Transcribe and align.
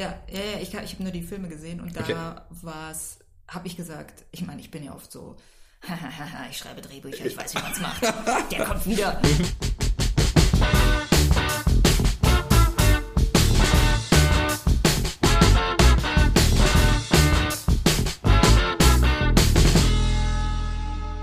Ja, 0.00 0.14
ja, 0.32 0.40
ja 0.40 0.60
ich, 0.60 0.72
ich 0.72 0.94
habe 0.94 1.02
nur 1.02 1.12
die 1.12 1.22
Filme 1.22 1.48
gesehen 1.48 1.78
und 1.82 1.94
da 1.94 2.00
Okay. 2.00 2.16
war 2.62 2.90
es, 2.90 3.18
habe 3.48 3.66
ich 3.66 3.76
gesagt, 3.76 4.24
ich 4.30 4.46
meine, 4.46 4.62
ich 4.62 4.70
bin 4.70 4.82
ja 4.82 4.94
oft 4.94 5.12
so, 5.12 5.36
ich 6.50 6.56
schreibe 6.56 6.80
Drehbücher, 6.80 7.26
ich 7.26 7.36
weiß, 7.36 7.54
wie 7.54 7.60
man 7.60 7.72
es 7.72 7.80
macht. 7.80 8.02
Der 8.50 8.64
kommt 8.64 8.86
wieder. 8.86 9.20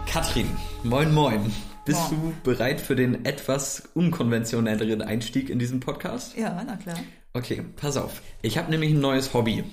Katrin, 0.05 0.55
moin 0.83 1.11
moin. 1.11 1.51
Bist 1.87 2.11
Moin. 2.11 2.33
du 2.43 2.51
bereit 2.51 2.81
für 2.81 2.97
den 2.97 3.23
etwas 3.23 3.83
unkonventionelleren 3.93 5.01
Einstieg 5.01 5.49
in 5.49 5.57
diesen 5.57 5.79
Podcast? 5.79 6.37
Ja, 6.37 6.61
na 6.67 6.75
klar. 6.75 6.97
Okay, 7.31 7.63
pass 7.77 7.95
auf. 7.95 8.21
Ich 8.41 8.57
habe 8.57 8.69
nämlich 8.69 8.91
ein 8.91 8.99
neues 8.99 9.33
Hobby. 9.33 9.63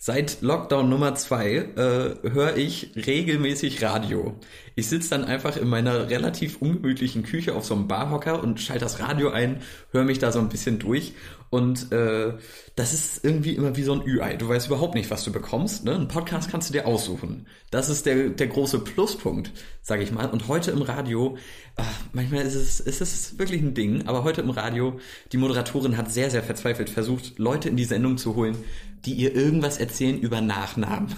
Seit 0.00 0.40
Lockdown 0.40 0.88
Nummer 0.88 1.16
zwei 1.16 1.54
äh, 1.56 2.30
höre 2.30 2.56
ich 2.56 2.92
regelmäßig 2.94 3.82
Radio. 3.82 4.38
Ich 4.76 4.86
sitze 4.86 5.10
dann 5.10 5.24
einfach 5.24 5.56
in 5.56 5.66
meiner 5.66 6.08
relativ 6.08 6.62
ungemütlichen 6.62 7.24
Küche 7.24 7.56
auf 7.56 7.64
so 7.64 7.74
einem 7.74 7.88
Barhocker 7.88 8.40
und 8.40 8.60
schalte 8.60 8.84
das 8.84 9.00
Radio 9.00 9.30
ein, 9.30 9.60
höre 9.90 10.04
mich 10.04 10.20
da 10.20 10.30
so 10.30 10.38
ein 10.38 10.48
bisschen 10.48 10.78
durch. 10.78 11.14
Und 11.50 11.92
äh, 11.92 12.34
das 12.76 12.92
ist 12.92 13.24
irgendwie 13.24 13.54
immer 13.54 13.76
wie 13.76 13.82
so 13.82 13.92
ein 13.92 14.06
Ü-Ei. 14.06 14.36
Du 14.36 14.48
weißt 14.48 14.66
überhaupt 14.66 14.94
nicht, 14.94 15.10
was 15.10 15.24
du 15.24 15.32
bekommst. 15.32 15.84
Ne? 15.84 15.94
Einen 15.94 16.08
Podcast 16.08 16.50
kannst 16.50 16.68
du 16.68 16.72
dir 16.72 16.86
aussuchen. 16.86 17.46
Das 17.70 17.88
ist 17.88 18.04
der, 18.06 18.28
der 18.28 18.48
große 18.48 18.80
Pluspunkt, 18.80 19.52
sage 19.80 20.02
ich 20.02 20.12
mal. 20.12 20.26
Und 20.26 20.48
heute 20.48 20.72
im 20.72 20.82
Radio, 20.82 21.38
ach, 21.76 22.00
manchmal 22.12 22.42
ist 22.42 22.54
es, 22.54 22.80
ist 22.80 23.00
es 23.00 23.38
wirklich 23.38 23.62
ein 23.62 23.74
Ding, 23.74 24.06
aber 24.06 24.24
heute 24.24 24.42
im 24.42 24.50
Radio, 24.50 25.00
die 25.32 25.38
Moderatorin 25.38 25.96
hat 25.96 26.12
sehr, 26.12 26.30
sehr 26.30 26.42
verzweifelt 26.42 26.90
versucht, 26.90 27.38
Leute 27.38 27.70
in 27.70 27.76
die 27.76 27.84
Sendung 27.84 28.18
zu 28.18 28.34
holen, 28.36 28.56
die 29.06 29.14
ihr 29.14 29.34
irgendwas 29.34 29.78
erzählen 29.78 30.18
über 30.18 30.40
Nachnamen. 30.40 31.14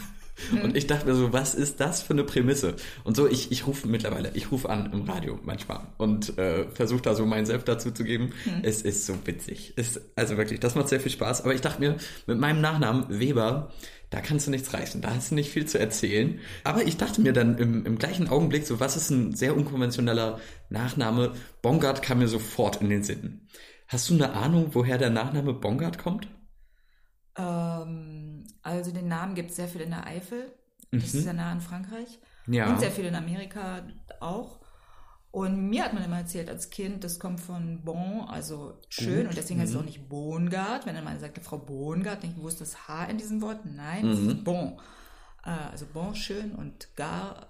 Und 0.62 0.76
ich 0.76 0.86
dachte 0.86 1.06
mir 1.06 1.14
so, 1.14 1.32
was 1.32 1.54
ist 1.54 1.80
das 1.80 2.02
für 2.02 2.12
eine 2.12 2.24
Prämisse? 2.24 2.76
Und 3.04 3.16
so, 3.16 3.26
ich, 3.26 3.52
ich 3.52 3.66
rufe 3.66 3.88
mittlerweile, 3.88 4.30
ich 4.34 4.50
rufe 4.50 4.68
an 4.68 4.92
im 4.92 5.02
Radio 5.02 5.38
manchmal 5.42 5.80
und 5.98 6.38
äh, 6.38 6.68
versuche 6.70 7.02
da 7.02 7.14
so 7.14 7.26
meinen 7.26 7.46
Selbst 7.46 7.68
dazu 7.68 7.90
zu 7.90 8.04
geben. 8.04 8.32
Es 8.62 8.82
ist 8.82 9.06
so 9.06 9.14
witzig. 9.24 9.76
Ist, 9.76 10.00
also 10.16 10.36
wirklich, 10.36 10.60
das 10.60 10.74
macht 10.74 10.88
sehr 10.88 11.00
viel 11.00 11.12
Spaß. 11.12 11.42
Aber 11.42 11.54
ich 11.54 11.60
dachte 11.60 11.80
mir, 11.80 11.96
mit 12.26 12.38
meinem 12.38 12.60
Nachnamen 12.60 13.06
Weber, 13.08 13.70
da 14.10 14.20
kannst 14.20 14.48
du 14.48 14.50
nichts 14.50 14.74
reißen, 14.74 15.00
da 15.00 15.14
hast 15.14 15.30
du 15.30 15.36
nicht 15.36 15.50
viel 15.50 15.66
zu 15.66 15.78
erzählen. 15.78 16.40
Aber 16.64 16.82
ich 16.84 16.96
dachte 16.96 17.20
mir 17.20 17.32
dann 17.32 17.58
im, 17.58 17.86
im 17.86 17.96
gleichen 17.96 18.28
Augenblick, 18.28 18.66
so 18.66 18.80
was 18.80 18.96
ist 18.96 19.10
ein 19.10 19.34
sehr 19.34 19.56
unkonventioneller 19.56 20.40
Nachname? 20.68 21.32
Bongard 21.62 22.02
kam 22.02 22.18
mir 22.18 22.28
sofort 22.28 22.82
in 22.82 22.90
den 22.90 23.04
Sinn. 23.04 23.46
Hast 23.86 24.10
du 24.10 24.14
eine 24.14 24.32
Ahnung, 24.32 24.70
woher 24.72 24.98
der 24.98 25.10
Nachname 25.10 25.54
Bongard 25.54 25.98
kommt? 25.98 26.28
Ähm, 27.38 28.19
also 28.62 28.90
den 28.92 29.08
Namen 29.08 29.34
gibt 29.34 29.50
es 29.50 29.56
sehr 29.56 29.68
viel 29.68 29.80
in 29.82 29.90
der 29.90 30.06
Eifel. 30.06 30.52
Das 30.92 31.14
ist 31.14 31.24
ja 31.26 31.32
nah 31.32 31.52
in 31.52 31.60
Frankreich. 31.60 32.18
Ja. 32.46 32.68
Und 32.70 32.80
sehr 32.80 32.90
viel 32.90 33.04
in 33.04 33.14
Amerika 33.14 33.82
auch. 34.20 34.58
Und 35.30 35.68
mir 35.70 35.84
hat 35.84 35.94
man 35.94 36.02
immer 36.02 36.18
erzählt 36.18 36.48
als 36.48 36.70
Kind, 36.70 37.04
das 37.04 37.20
kommt 37.20 37.40
von 37.40 37.84
bon, 37.84 38.22
also 38.28 38.80
schön. 38.88 39.28
Und 39.28 39.36
deswegen 39.36 39.60
heißt 39.60 39.72
es 39.72 39.78
auch 39.78 39.84
nicht 39.84 40.08
Bongard. 40.08 40.86
Wenn 40.86 40.96
dann 40.96 41.04
mal 41.04 41.18
sagte 41.20 41.40
Frau 41.40 41.58
Bongard, 41.58 42.22
denke 42.24 42.36
ich, 42.36 42.42
wo 42.42 42.48
ist 42.48 42.60
das 42.60 42.88
H 42.88 43.04
in 43.04 43.18
diesem 43.18 43.40
Wort? 43.40 43.60
Nein, 43.64 44.08
es 44.08 44.18
ist 44.18 44.42
bon. 44.42 44.80
Äh, 45.44 45.50
also 45.70 45.86
bon, 45.92 46.16
schön 46.16 46.52
und 46.56 46.96
gar, 46.96 47.46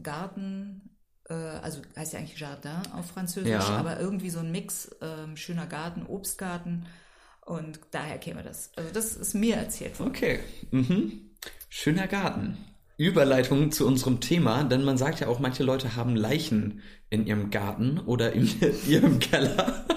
Garten, 0.00 0.90
äh, 1.28 1.34
also 1.34 1.82
heißt 1.96 2.12
ja 2.12 2.20
eigentlich 2.20 2.38
Jardin 2.38 2.92
auf 2.94 3.06
Französisch, 3.06 3.50
Ja. 3.50 3.76
aber 3.76 3.98
irgendwie 3.98 4.30
so 4.30 4.38
ein 4.38 4.52
Mix, 4.52 4.94
ähm, 5.02 5.36
schöner 5.36 5.66
Garten, 5.66 6.06
Obstgarten. 6.06 6.86
Und 7.46 7.78
daher 7.92 8.18
käme 8.18 8.42
das. 8.42 8.72
Also 8.74 8.90
das 8.92 9.16
ist 9.16 9.34
mir 9.34 9.54
erzählt 9.54 9.98
worden. 9.98 10.10
Okay. 10.10 10.40
Mhm. 10.72 11.30
Schöner 11.68 12.08
Garten. 12.08 12.58
Überleitung 12.98 13.70
zu 13.70 13.86
unserem 13.86 14.20
Thema, 14.20 14.64
denn 14.64 14.82
man 14.82 14.98
sagt 14.98 15.20
ja 15.20 15.28
auch, 15.28 15.38
manche 15.38 15.62
Leute 15.62 15.94
haben 15.94 16.16
Leichen 16.16 16.82
in 17.08 17.26
ihrem 17.26 17.50
Garten 17.50 18.00
oder 18.00 18.32
in 18.32 18.50
ihrem 18.88 19.18
Keller. 19.18 19.86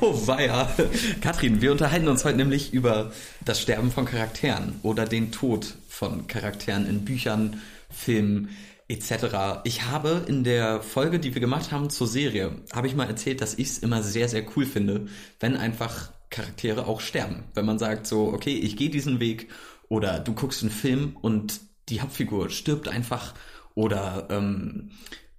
Oh 0.00 0.26
weia. 0.26 0.74
Katrin, 1.20 1.60
wir 1.60 1.70
unterhalten 1.70 2.08
uns 2.08 2.24
heute 2.24 2.38
nämlich 2.38 2.72
über 2.72 3.12
das 3.44 3.60
Sterben 3.60 3.92
von 3.92 4.06
Charakteren 4.06 4.80
oder 4.82 5.04
den 5.04 5.30
Tod 5.30 5.74
von 5.88 6.26
Charakteren 6.26 6.88
in 6.88 7.04
Büchern, 7.04 7.60
Filmen 7.90 8.48
etc. 8.92 9.62
Ich 9.64 9.86
habe 9.86 10.24
in 10.26 10.44
der 10.44 10.82
Folge, 10.82 11.18
die 11.18 11.34
wir 11.34 11.40
gemacht 11.40 11.72
haben 11.72 11.90
zur 11.90 12.06
Serie, 12.06 12.52
habe 12.72 12.86
ich 12.86 12.94
mal 12.94 13.08
erzählt, 13.08 13.40
dass 13.40 13.54
ich 13.54 13.68
es 13.68 13.78
immer 13.78 14.02
sehr, 14.02 14.28
sehr 14.28 14.44
cool 14.56 14.66
finde, 14.66 15.06
wenn 15.40 15.56
einfach 15.56 16.12
Charaktere 16.30 16.86
auch 16.86 17.00
sterben. 17.00 17.44
Wenn 17.54 17.66
man 17.66 17.78
sagt 17.78 18.06
so, 18.06 18.32
okay, 18.32 18.54
ich 18.54 18.76
gehe 18.76 18.90
diesen 18.90 19.20
Weg 19.20 19.48
oder 19.88 20.18
du 20.18 20.34
guckst 20.34 20.62
einen 20.62 20.70
Film 20.70 21.16
und 21.20 21.60
die 21.88 22.00
Hauptfigur 22.00 22.50
stirbt 22.50 22.88
einfach 22.88 23.34
oder 23.74 24.28
ähm, 24.30 24.90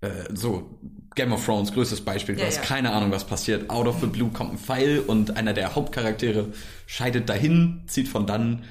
äh, 0.02 0.10
so 0.34 0.80
Game 1.16 1.32
of 1.32 1.46
Thrones, 1.46 1.72
größtes 1.74 2.02
Beispiel, 2.02 2.36
du 2.36 2.42
Ja, 2.42 2.48
hast 2.48 2.58
ja. 2.58 2.62
keine 2.64 2.92
Ahnung, 2.92 3.12
was 3.12 3.26
passiert. 3.26 3.70
Out 3.70 3.88
of 3.88 4.02
the 4.02 4.08
blue 4.08 4.30
kommt 4.30 4.54
ein 4.54 4.58
Pfeil 4.58 5.00
und 5.00 5.38
einer 5.38 5.54
der 5.54 5.76
Hauptcharaktere 5.76 6.48
scheidet 6.88 7.30
dahin, 7.30 7.84
zieht 7.88 8.08
von 8.08 8.26
dann 8.26 8.64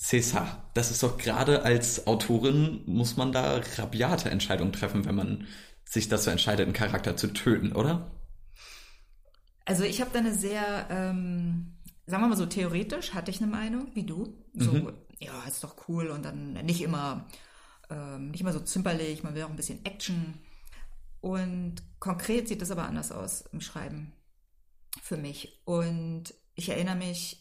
César. 0.00 0.70
Das 0.74 0.90
ist 0.90 1.02
doch 1.02 1.18
gerade 1.18 1.62
als 1.62 2.06
Autorin 2.06 2.82
muss 2.86 3.16
man 3.16 3.32
da 3.32 3.60
rabiate 3.76 4.30
Entscheidungen 4.30 4.72
treffen, 4.72 5.04
wenn 5.04 5.14
man 5.14 5.46
sich 5.84 6.08
dazu 6.08 6.30
entscheidet, 6.30 6.64
einen 6.64 6.72
Charakter 6.72 7.16
zu 7.16 7.28
töten, 7.28 7.72
oder? 7.72 8.10
Also 9.66 9.84
ich 9.84 10.00
habe 10.00 10.10
da 10.12 10.20
eine 10.20 10.32
sehr, 10.32 10.88
ähm, 10.90 11.76
sagen 12.06 12.22
wir 12.22 12.28
mal 12.28 12.36
so 12.36 12.46
theoretisch, 12.46 13.12
hatte 13.12 13.30
ich 13.30 13.42
eine 13.42 13.50
Meinung, 13.50 13.88
wie 13.94 14.04
du. 14.04 14.34
So, 14.54 14.92
ja, 15.18 15.42
ist 15.46 15.62
doch 15.62 15.76
cool 15.88 16.08
und 16.08 16.24
dann 16.24 16.54
nicht 16.64 16.80
immer, 16.80 17.28
ähm, 17.90 18.30
nicht 18.30 18.40
immer 18.40 18.52
so 18.52 18.60
zimperlich, 18.60 19.22
man 19.22 19.34
will 19.34 19.42
auch 19.42 19.50
ein 19.50 19.56
bisschen 19.56 19.84
Action. 19.84 20.34
Und 21.20 21.82
konkret 21.98 22.48
sieht 22.48 22.62
das 22.62 22.70
aber 22.70 22.84
anders 22.84 23.12
aus 23.12 23.44
im 23.52 23.60
Schreiben 23.60 24.12
für 25.02 25.18
mich. 25.18 25.60
Und 25.66 26.34
ich 26.54 26.70
erinnere 26.70 26.96
mich, 26.96 27.39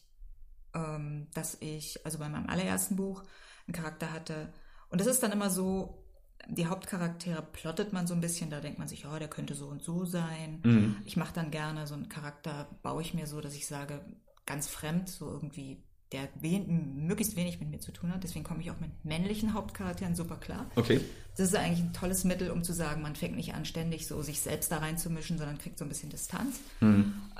dass 1.34 1.57
ich, 1.62 2.06
also 2.06 2.19
bei 2.19 2.30
meinem 2.30 2.47
allerersten 2.50 2.96
Buch, 2.96 3.24
einen 3.68 3.74
Charakter 3.74 4.12
hatte. 4.12 4.53
Und 4.90 5.02
das 5.02 5.07
ist 5.07 5.22
dann 5.22 5.31
immer 5.31 5.50
so, 5.50 6.03
die 6.47 6.68
Hauptcharaktere 6.68 7.41
plottet 7.41 7.94
man 7.94 8.07
so 8.07 8.13
ein 8.13 8.22
bisschen, 8.22 8.50
da 8.50 8.59
denkt 8.59 8.79
man 8.79 8.88
sich, 8.88 9.03
ja, 9.03 9.19
der 9.19 9.28
könnte 9.28 9.53
so 9.53 9.68
und 9.68 9.84
so 9.84 10.06
sein. 10.06 10.62
Ich 11.06 11.18
mache 11.18 11.34
dann 11.34 11.52
gerne 11.52 11.85
so 11.85 11.94
einen 11.96 12.09
Charakter, 12.09 12.68
baue 12.81 13.02
ich 13.02 13.13
mir 13.13 13.28
so, 13.28 13.41
dass 13.41 13.56
ich 13.56 13.68
sage, 13.68 14.02
ganz 14.46 14.68
fremd, 14.68 15.09
so 15.09 15.29
irgendwie, 15.31 15.84
der 16.12 16.28
wen, 16.40 17.06
möglichst 17.06 17.35
wenig 17.35 17.59
mit 17.59 17.69
mir 17.69 17.79
zu 17.79 17.91
tun 17.91 18.12
hat. 18.12 18.24
Deswegen 18.24 18.44
komme 18.44 18.62
ich 18.62 18.72
auch 18.72 18.79
mit 18.79 19.06
männlichen 19.06 19.53
Hauptcharakteren 19.53 20.16
super 20.16 20.38
klar. 20.38 20.72
Okay. 20.75 21.02
Das 21.38 21.50
ist 21.50 21.56
eigentlich 21.56 21.81
ein 21.81 21.94
tolles 21.94 22.24
Mittel, 22.24 22.50
um 22.50 22.63
zu 22.63 22.74
sagen, 22.74 23.03
man 23.03 23.16
fängt 23.16 23.35
nicht 23.35 23.53
an, 23.53 23.66
ständig 23.66 24.08
so 24.08 24.22
sich 24.24 24.40
selbst 24.41 24.72
da 24.72 24.78
reinzumischen, 24.79 25.38
sondern 25.38 25.59
kriegt 25.59 25.78
so 25.78 25.85
ein 25.85 25.90
bisschen 25.90 26.09
Distanz. 26.09 26.59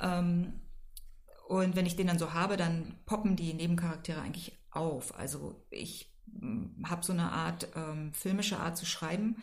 Ähm, 0.00 0.52
und 1.50 1.74
wenn 1.74 1.84
ich 1.84 1.96
den 1.96 2.06
dann 2.06 2.18
so 2.20 2.32
habe, 2.32 2.56
dann 2.56 2.94
poppen 3.06 3.34
die 3.34 3.52
Nebencharaktere 3.54 4.20
eigentlich 4.20 4.52
auf. 4.70 5.18
Also 5.18 5.66
ich 5.68 6.14
habe 6.84 7.04
so 7.04 7.12
eine 7.12 7.32
Art, 7.32 7.66
ähm, 7.74 8.12
filmische 8.12 8.60
Art 8.60 8.76
zu 8.76 8.86
schreiben. 8.86 9.34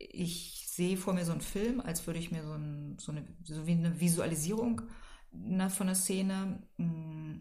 Ich 0.00 0.66
sehe 0.68 0.96
vor 0.96 1.14
mir 1.14 1.24
so 1.24 1.30
einen 1.30 1.40
Film, 1.40 1.80
als 1.80 2.04
würde 2.08 2.18
ich 2.18 2.32
mir 2.32 2.42
so, 2.42 2.54
ein, 2.54 2.96
so, 2.98 3.12
eine, 3.12 3.24
so 3.44 3.68
wie 3.68 3.72
eine 3.72 4.00
Visualisierung 4.00 4.82
na, 5.30 5.68
von 5.68 5.86
der 5.86 5.94
Szene 5.94 6.60
mh, 6.76 7.38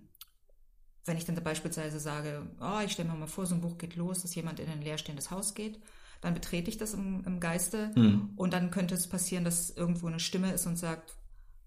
wenn 1.06 1.18
ich 1.18 1.26
dann 1.26 1.42
beispielsweise 1.44 2.00
sage, 2.00 2.46
oh, 2.62 2.80
ich 2.86 2.92
stelle 2.92 3.10
mir 3.10 3.16
mal 3.16 3.26
vor, 3.26 3.48
so 3.48 3.56
ein 3.56 3.62
Buch 3.62 3.80
geht 3.80 3.96
los, 3.96 4.22
dass 4.22 4.36
jemand 4.36 4.60
in 4.60 4.70
ein 4.70 4.82
leerstehendes 4.84 5.32
Haus 5.32 5.56
geht, 5.56 5.82
dann 6.22 6.36
betrete 6.36 6.70
ich 6.70 6.78
das 6.78 6.94
im, 6.94 7.24
im 7.26 7.40
Geiste 7.40 7.92
und 8.36 8.54
dann 8.54 8.70
könnte 8.70 8.94
es 8.94 9.08
passieren, 9.08 9.44
dass 9.44 9.72
irgendwo 9.72 10.06
eine 10.06 10.20
Stimme 10.20 10.54
ist 10.54 10.68
und 10.68 10.76
sagt, 10.78 11.16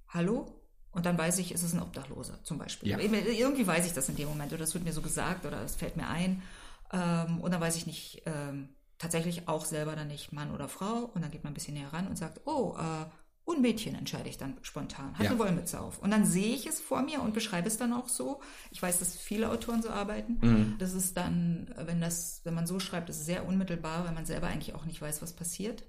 hallo? 0.06 0.59
Und 0.92 1.06
dann 1.06 1.16
weiß 1.16 1.38
ich, 1.38 1.52
ist 1.52 1.62
es 1.62 1.72
ein 1.72 1.80
Obdachloser 1.82 2.42
zum 2.42 2.58
Beispiel. 2.58 2.88
Ja. 2.88 2.98
Irgendwie 2.98 3.66
weiß 3.66 3.86
ich 3.86 3.92
das 3.92 4.08
in 4.08 4.16
dem 4.16 4.28
Moment 4.28 4.52
oder 4.52 4.64
es 4.64 4.74
wird 4.74 4.84
mir 4.84 4.92
so 4.92 5.02
gesagt 5.02 5.46
oder 5.46 5.62
es 5.62 5.76
fällt 5.76 5.96
mir 5.96 6.08
ein. 6.08 6.42
Ähm, 6.92 7.40
und 7.40 7.52
dann 7.52 7.60
weiß 7.60 7.76
ich 7.76 7.86
nicht, 7.86 8.22
ähm, 8.26 8.70
tatsächlich 8.98 9.48
auch 9.48 9.64
selber 9.64 9.94
dann 9.94 10.08
nicht 10.08 10.32
Mann 10.32 10.50
oder 10.52 10.68
Frau 10.68 11.10
und 11.14 11.22
dann 11.22 11.30
geht 11.30 11.44
man 11.44 11.52
ein 11.52 11.54
bisschen 11.54 11.74
näher 11.74 11.92
ran 11.92 12.08
und 12.08 12.18
sagt, 12.18 12.40
oh, 12.46 12.76
äh, 12.78 13.06
und 13.44 13.62
Mädchen 13.62 13.94
entscheide 13.96 14.28
ich 14.28 14.36
dann 14.38 14.58
spontan. 14.62 15.14
Hat 15.14 15.24
Ja. 15.24 15.30
eine 15.30 15.38
Wollmütze 15.38 15.80
auf. 15.80 15.98
Und 16.00 16.10
dann 16.10 16.24
sehe 16.26 16.54
ich 16.54 16.66
es 16.66 16.80
vor 16.80 17.02
mir 17.02 17.20
und 17.22 17.34
beschreibe 17.34 17.66
es 17.68 17.78
dann 17.78 17.92
auch 17.92 18.08
so. 18.08 18.40
Ich 18.70 18.80
weiß, 18.80 18.98
dass 19.00 19.16
viele 19.16 19.50
Autoren 19.50 19.82
so 19.82 19.90
arbeiten. 19.90 20.76
Das 20.78 20.92
ist 20.92 21.16
dann, 21.16 21.72
wenn 21.76 22.00
das, 22.00 22.42
wenn 22.44 22.54
man 22.54 22.66
so 22.66 22.78
schreibt, 22.78 23.08
ist 23.10 23.18
es 23.20 23.26
sehr 23.26 23.46
unmittelbar, 23.46 24.04
weil 24.04 24.12
man 24.12 24.26
selber 24.26 24.46
eigentlich 24.48 24.74
auch 24.74 24.84
nicht 24.84 25.00
weiß, 25.00 25.20
was 25.22 25.32
passiert. 25.32 25.82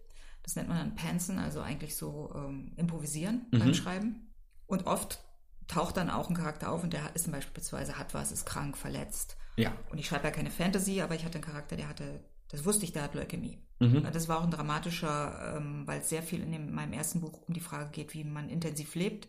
Das 0.44 0.56
nennt 0.56 0.70
man 0.70 0.78
dann 0.78 0.96
Pantsen, 0.96 1.38
also 1.38 1.62
eigentlich 1.62 1.96
so 1.96 2.32
ähm, 2.36 2.72
improvisieren 2.78 3.46
beim 3.52 3.74
Schreiben. 3.76 4.31
Und 4.72 4.88
oft 4.88 5.20
taucht 5.68 5.98
dann 5.98 6.10
auch 6.10 6.30
ein 6.30 6.36
Charakter 6.36 6.72
auf 6.72 6.82
und 6.82 6.94
der 6.94 7.14
ist 7.14 7.30
beispielsweise 7.30 7.98
hat 7.98 8.14
was, 8.14 8.32
ist 8.32 8.46
krank, 8.46 8.78
verletzt. 8.78 9.36
Ja. 9.58 9.74
Und 9.92 9.98
ich 9.98 10.08
schreibe 10.08 10.24
ja 10.24 10.32
keine 10.32 10.50
Fantasy, 10.50 11.02
aber 11.02 11.14
ich 11.14 11.26
hatte 11.26 11.36
einen 11.36 11.44
Charakter, 11.44 11.76
der 11.76 11.90
hatte, 11.90 12.24
das 12.48 12.64
wusste 12.64 12.86
ich, 12.86 12.94
der 12.94 13.04
hat 13.04 13.14
Leukämie. 13.14 13.62
Mhm. 13.80 14.08
Das 14.14 14.30
war 14.30 14.40
auch 14.40 14.46
ein 14.46 14.52
dramatischer, 14.52 15.58
ähm, 15.58 15.86
weil 15.88 16.00
es 16.00 16.08
sehr 16.08 16.24
viel 16.24 16.42
in 16.42 16.54
dem, 16.54 16.74
meinem 16.74 16.94
ersten 16.94 17.20
Buch 17.20 17.42
um 17.50 17.54
die 17.54 17.60
Frage 17.60 17.90
geht, 17.92 18.14
wie 18.14 18.24
man 18.24 18.48
intensiv 18.48 18.96
lebt. 18.96 19.28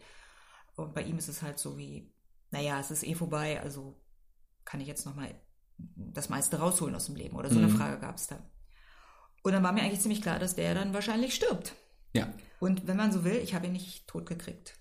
Und 0.77 0.95
bei 0.95 1.03
ihm 1.03 1.19
ist 1.19 1.29
es 1.29 1.43
halt 1.43 1.59
so 1.59 1.77
wie, 1.77 2.15
naja, 2.53 2.79
es 2.79 2.93
ist 2.93 3.03
eh 3.03 3.17
vorbei, 3.17 3.61
also 3.61 4.01
kann 4.65 4.81
ich 4.81 4.87
jetzt 4.87 5.07
nochmal 5.07 5.35
das 5.77 6.29
meiste 6.29 6.61
rausholen 6.61 6.95
aus 6.95 7.07
dem 7.07 7.17
Leben? 7.17 7.37
Oder 7.37 7.51
so 7.51 7.59
eine 7.59 7.69
Frage 7.69 7.99
gab 7.99 8.15
es 8.15 8.29
da. 8.29 8.39
Und 9.43 9.51
dann 9.51 9.65
war 9.65 9.73
mir 9.73 9.83
eigentlich 9.83 10.03
ziemlich 10.03 10.23
klar, 10.23 10.39
dass 10.39 10.55
der 10.55 10.73
dann 10.77 10.95
wahrscheinlich 10.95 11.35
stirbt. 11.35 11.75
Ja. 12.13 12.33
Und 12.61 12.87
wenn 12.87 12.97
man 12.97 13.11
so 13.11 13.25
will, 13.25 13.41
ich 13.43 13.57
habe 13.57 13.67
ihn 13.67 13.73
nicht 13.73 14.07
tot 14.07 14.27
gekriegt. 14.27 14.79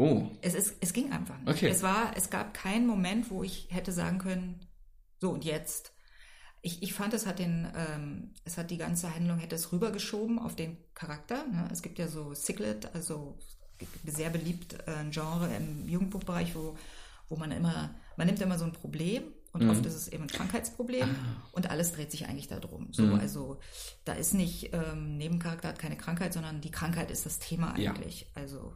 Oh. 0.00 0.30
Es, 0.40 0.54
ist, 0.54 0.76
es 0.80 0.92
ging 0.94 1.12
einfach 1.12 1.38
nicht. 1.38 1.48
Okay. 1.50 1.68
Es, 1.68 1.82
war, 1.82 2.16
es 2.16 2.30
gab 2.30 2.54
keinen 2.54 2.86
Moment, 2.86 3.30
wo 3.30 3.42
ich 3.42 3.68
hätte 3.70 3.92
sagen 3.92 4.18
können, 4.18 4.66
so 5.18 5.30
und 5.30 5.44
jetzt. 5.44 5.92
Ich, 6.62 6.82
ich 6.82 6.94
fand, 6.94 7.12
es 7.14 7.26
hat 7.26 7.38
den, 7.38 7.68
ähm, 7.76 8.32
es 8.44 8.56
hat 8.56 8.70
die 8.70 8.78
ganze 8.78 9.14
Handlung, 9.14 9.38
hätte 9.38 9.56
es 9.56 9.72
rübergeschoben 9.72 10.38
auf 10.38 10.56
den 10.56 10.78
Charakter. 10.94 11.46
Ne? 11.46 11.68
Es 11.70 11.82
gibt 11.82 11.98
ja 11.98 12.08
so 12.08 12.32
Ciclet, 12.34 12.94
also 12.94 13.38
sehr 14.06 14.30
beliebt 14.30 14.74
äh, 14.86 14.90
ein 14.92 15.10
Genre 15.10 15.54
im 15.54 15.86
Jugendbuchbereich, 15.88 16.54
wo, 16.54 16.76
wo 17.28 17.36
man 17.36 17.50
immer, 17.50 17.94
man 18.16 18.26
nimmt 18.26 18.40
immer 18.40 18.58
so 18.58 18.64
ein 18.64 18.72
Problem 18.72 19.22
und 19.52 19.64
Mhm. 19.64 19.70
oft 19.70 19.84
ist 19.86 19.94
es 19.94 20.08
eben 20.08 20.22
ein 20.24 20.28
Krankheitsproblem 20.28 21.10
Ah. 21.10 21.42
und 21.52 21.68
alles 21.70 21.92
dreht 21.92 22.10
sich 22.10 22.26
eigentlich 22.26 22.48
darum. 22.48 22.88
So, 22.92 23.02
Mhm. 23.02 23.14
also 23.20 23.58
da 24.04 24.12
ist 24.14 24.32
nicht 24.32 24.72
ähm, 24.72 25.16
Nebencharakter 25.18 25.68
hat 25.68 25.78
keine 25.78 25.96
Krankheit, 25.96 26.32
sondern 26.32 26.60
die 26.62 26.70
Krankheit 26.70 27.10
ist 27.10 27.26
das 27.26 27.38
Thema 27.38 27.76
Ja. 27.78 27.90
eigentlich. 27.92 28.26
Also 28.34 28.74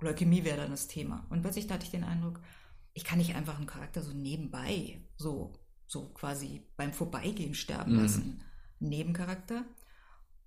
Leukämie 0.00 0.44
wäre 0.44 0.58
dann 0.58 0.70
das 0.70 0.86
Thema. 0.88 1.26
Und 1.30 1.42
plötzlich 1.42 1.70
hatte 1.70 1.84
ich 1.84 1.90
den 1.90 2.04
Eindruck, 2.04 2.40
ich 2.92 3.04
kann 3.04 3.18
nicht 3.18 3.34
einfach 3.34 3.56
einen 3.56 3.66
Charakter 3.66 4.02
so 4.02 4.12
nebenbei, 4.12 5.00
so, 5.16 5.52
so 5.86 6.08
quasi 6.14 6.62
beim 6.76 6.92
Vorbeigehen 6.92 7.54
sterben 7.54 7.94
Mhm. 7.94 7.98
lassen. 8.00 8.40
Ein 8.80 8.88
Nebencharakter. 8.88 9.64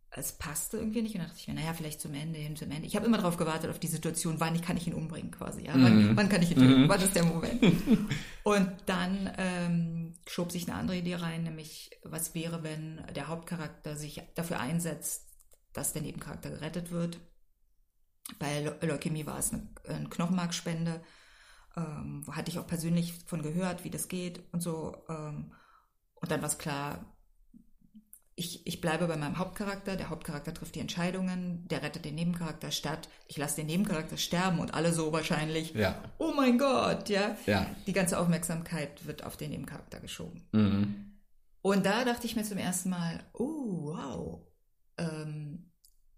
Es 0.10 0.32
passte 0.32 0.78
irgendwie 0.78 1.02
nicht 1.02 1.16
und 1.16 1.22
dachte 1.22 1.36
ich 1.38 1.48
mir, 1.50 1.54
naja, 1.56 1.74
vielleicht 1.74 2.00
zum 2.00 2.14
Ende 2.14 2.40
hin, 2.40 2.56
zum 2.56 2.72
Ende. 2.72 2.88
Ich 2.88 2.96
habe 2.96 3.06
immer 3.06 3.18
darauf 3.18 3.36
gewartet, 3.36 3.70
auf 3.70 3.78
die 3.80 3.88
Situation, 3.88 4.40
wann 4.40 4.56
ich 4.56 4.62
kann 4.62 4.78
ich 4.78 4.88
ihn 4.88 4.94
umbringen 4.94 5.32
quasi. 5.32 5.66
Ja? 5.66 5.74
Wann, 5.74 6.16
wann 6.16 6.30
kann 6.30 6.42
ich 6.42 6.52
ihn 6.52 6.58
töten? 6.60 6.88
Wann 6.90 7.02
ist 7.02 7.14
der 7.16 7.26
Moment? 7.26 7.62
und 8.44 8.72
dann 8.86 9.30
ähm, 9.38 10.14
schob 10.26 10.52
sich 10.54 10.68
eine 10.68 10.78
andere 10.78 10.98
Idee 10.98 11.16
rein, 11.16 11.44
nämlich 11.44 11.92
was 12.04 12.34
wäre, 12.34 12.64
wenn 12.64 13.02
der 13.14 13.28
Hauptcharakter 13.28 13.98
sich 13.98 14.22
dafür 14.36 14.60
einsetzt, 14.62 15.28
dass 15.74 15.92
der 15.92 16.02
Nebencharakter 16.04 16.52
gerettet 16.52 16.90
wird. 16.92 17.20
Bei 18.40 18.62
Leu- 18.62 18.76
Leukämie 18.88 19.26
war 19.26 19.40
es 19.40 19.54
eine, 19.54 19.68
eine 19.88 20.10
Knochenmarkspende. 20.10 21.02
Ähm, 21.76 22.24
hatte 22.32 22.50
ich 22.52 22.60
auch 22.60 22.68
persönlich 22.68 23.14
von 23.26 23.42
gehört, 23.42 23.84
wie 23.84 23.90
das 23.90 24.08
geht 24.08 24.42
und 24.52 24.62
so. 24.62 25.06
Ähm, 25.10 25.52
und 26.16 26.32
dann 26.32 26.42
war 26.42 26.50
es 26.50 26.58
klar, 26.58 27.14
ich, 28.40 28.68
ich 28.68 28.82
bleibe 28.82 29.08
bei 29.08 29.18
meinem 29.18 29.38
Hauptcharakter. 29.40 29.96
Der 29.96 30.10
Hauptcharakter 30.10 30.54
trifft 30.54 30.76
die 30.76 30.80
Entscheidungen, 30.80 31.68
der 31.70 31.82
rettet 31.82 32.06
den 32.06 32.16
Nebencharakter 32.16 32.70
statt. 32.72 33.10
Ich 33.28 33.38
lasse 33.38 33.56
den 33.58 33.66
Nebencharakter 33.68 34.18
sterben 34.18 34.60
und 34.60 34.74
alle 34.76 34.94
so 34.94 35.12
wahrscheinlich, 35.12 35.74
Ja. 35.74 36.04
oh 36.20 36.34
mein 36.36 36.58
Gott, 36.60 37.10
ja. 37.10 37.36
Ja. 37.48 37.68
Die 37.88 37.94
ganze 37.94 38.20
Aufmerksamkeit 38.20 39.06
wird 39.08 39.24
auf 39.24 39.38
den 39.38 39.52
Nebencharakter 39.52 40.00
geschoben. 40.00 40.48
Mhm. 40.52 41.14
Und 41.64 41.86
da 41.86 42.06
dachte 42.06 42.28
ich 42.28 42.36
mir 42.36 42.44
zum 42.44 42.60
ersten 42.60 42.90
Mal, 42.92 43.24
oh, 43.34 43.86
wow, 43.94 44.42
ähm, 44.98 45.72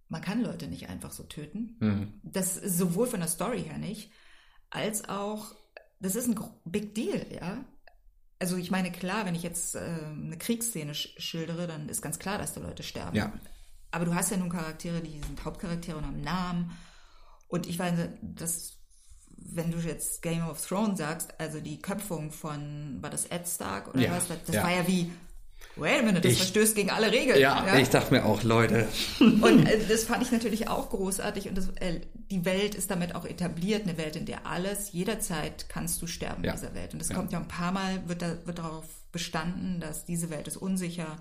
man 0.09 0.21
kann 0.21 0.43
Leute 0.43 0.67
nicht 0.67 0.89
einfach 0.89 1.11
so 1.11 1.23
töten. 1.23 1.77
Mhm. 1.79 2.13
Das 2.23 2.57
ist 2.57 2.77
sowohl 2.77 3.07
von 3.07 3.19
der 3.19 3.29
Story 3.29 3.63
her 3.63 3.77
nicht, 3.77 4.11
als 4.69 5.07
auch, 5.07 5.55
das 5.99 6.15
ist 6.15 6.27
ein 6.27 6.39
Big 6.65 6.95
Deal, 6.95 7.25
ja. 7.31 7.63
Also 8.39 8.55
ich 8.57 8.71
meine, 8.71 8.91
klar, 8.91 9.25
wenn 9.25 9.35
ich 9.35 9.43
jetzt 9.43 9.75
ähm, 9.75 10.23
eine 10.27 10.37
Kriegsszene 10.37 10.95
sch 10.95 11.13
schildere, 11.17 11.67
dann 11.67 11.89
ist 11.89 12.01
ganz 12.01 12.19
klar, 12.19 12.37
dass 12.37 12.53
da 12.53 12.61
Leute 12.61 12.83
sterben. 12.83 13.15
Ja. 13.15 13.33
Aber 13.91 14.05
du 14.05 14.15
hast 14.15 14.31
ja 14.31 14.37
nun 14.37 14.49
Charaktere, 14.49 15.01
die 15.01 15.19
sind 15.19 15.43
Hauptcharaktere 15.43 15.97
und 15.97 16.05
haben 16.05 16.21
Namen. 16.21 16.71
Und 17.47 17.67
ich 17.67 17.77
weiß, 17.77 17.93
dass, 18.21 18.77
wenn 19.35 19.71
du 19.71 19.79
jetzt 19.79 20.21
Game 20.21 20.47
of 20.47 20.65
Thrones 20.65 20.99
sagst, 20.99 21.39
also 21.39 21.59
die 21.59 21.81
Köpfung 21.81 22.31
von, 22.31 22.99
war 23.01 23.09
das 23.09 23.25
Ed 23.25 23.47
Stark 23.47 23.89
oder 23.89 23.99
Ja, 23.99 24.11
was? 24.15 24.27
Das, 24.27 24.37
das 24.45 24.55
ja. 24.55 24.63
war 24.63 24.71
ja 24.71 24.87
wie, 24.87 25.11
wait 25.75 25.99
a 25.99 26.03
minute, 26.03 26.21
das 26.21 26.31
Ich- 26.33 26.37
verstößt 26.39 26.75
gegen 26.75 26.89
alle 26.89 27.11
Regeln. 27.11 27.39
Ja, 27.39 27.77
ich 27.77 27.89
dachte 27.89 28.13
mir 28.13 28.25
auch, 28.25 28.43
Leute. 28.43 28.87
Und 29.19 29.65
äh, 29.67 29.79
das 29.87 30.03
fand 30.03 30.23
ich 30.23 30.31
natürlich 30.31 30.67
auch 30.67 30.89
großartig 30.89 31.47
und 31.49 31.57
das, 31.57 31.69
äh, 31.77 32.01
die 32.13 32.45
Welt 32.45 32.75
ist 32.75 32.91
damit 32.91 33.15
auch 33.15 33.25
etabliert, 33.25 33.83
eine 33.83 33.97
Welt, 33.97 34.15
in 34.15 34.25
der 34.25 34.45
alles, 34.45 34.91
jederzeit 34.91 35.67
kannst 35.69 36.01
du 36.01 36.07
sterben 36.07 36.43
Ja. 36.43 36.51
in 36.53 36.59
dieser 36.59 36.73
Welt. 36.75 36.93
Und 36.93 36.99
das 36.99 37.09
Ja. 37.09 37.15
kommt 37.15 37.31
ja 37.31 37.39
ein 37.39 37.47
paar 37.47 37.71
Mal, 37.71 38.07
wird, 38.07 38.21
da, 38.21 38.37
wird 38.45 38.59
darauf 38.59 38.85
bestanden, 39.11 39.79
dass 39.79 40.05
diese 40.05 40.29
Welt 40.29 40.47
ist 40.47 40.57
unsicher, 40.57 41.17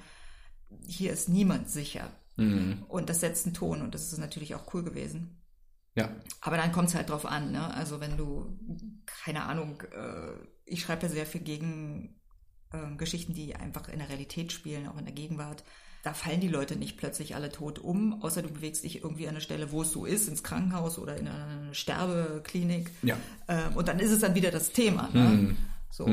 hier 0.87 1.13
ist 1.13 1.29
niemand 1.29 1.71
sicher. 1.71 2.11
Mhm. 2.37 2.85
Und 2.89 3.09
das 3.11 3.21
setzt 3.21 3.47
einen 3.47 3.55
Ton 3.55 3.83
und 3.83 3.95
das 3.95 4.13
ist 4.13 4.19
natürlich 4.19 4.55
auch 4.55 4.73
cool 4.75 4.83
gewesen. 4.85 5.41
Ja. 5.97 6.11
Aber 6.41 6.57
dann 6.57 6.71
kommt 6.71 6.91
es 6.91 6.95
halt 6.95 7.09
drauf 7.11 7.27
an, 7.27 7.51
ne? 7.51 7.75
Also 7.75 8.01
wenn 8.01 8.17
du, 8.17 8.57
keine 9.07 9.43
Ahnung, 9.45 9.83
äh, 9.93 10.31
ich 10.65 10.83
schreibe 10.83 11.07
ja 11.07 11.13
sehr 11.13 11.27
viel 11.27 11.41
gegen 11.41 12.18
äh, 12.73 12.97
Geschichten, 12.97 13.35
die 13.35 13.55
einfach 13.55 13.89
in 13.89 13.99
der 13.99 14.09
Realität 14.09 14.53
spielen, 14.53 14.89
auch 14.89 14.99
in 14.99 15.05
der 15.05 15.15
Gegenwart. 15.15 15.65
Da 16.05 16.15
fallen 16.15 16.41
die 16.41 16.49
Leute 16.49 16.77
nicht 16.77 16.97
plötzlich 16.97 17.35
alle 17.35 17.51
tot 17.51 17.79
um, 17.79 18.23
außer 18.23 18.43
du 18.43 18.49
bewegst 18.49 18.85
dich 18.85 19.03
irgendwie 19.03 19.27
an 19.27 19.35
eine 19.35 19.41
Stelle, 19.41 19.73
wo 19.73 19.83
es 19.83 19.91
so 19.91 20.07
ist, 20.07 20.29
ins 20.29 20.43
Krankenhaus 20.43 20.99
oder 20.99 21.17
in 21.17 21.29
eine 21.29 21.75
Sterbeklinik. 21.75 22.91
Ja. 23.03 23.17
Ähm, 23.49 23.75
und 23.75 23.89
dann 23.89 23.99
ist 23.99 24.13
es 24.13 24.21
dann 24.21 24.35
wieder 24.35 24.51
das 24.51 24.71
Thema. 24.71 25.11
Ne? 25.13 25.57
So. 25.91 26.07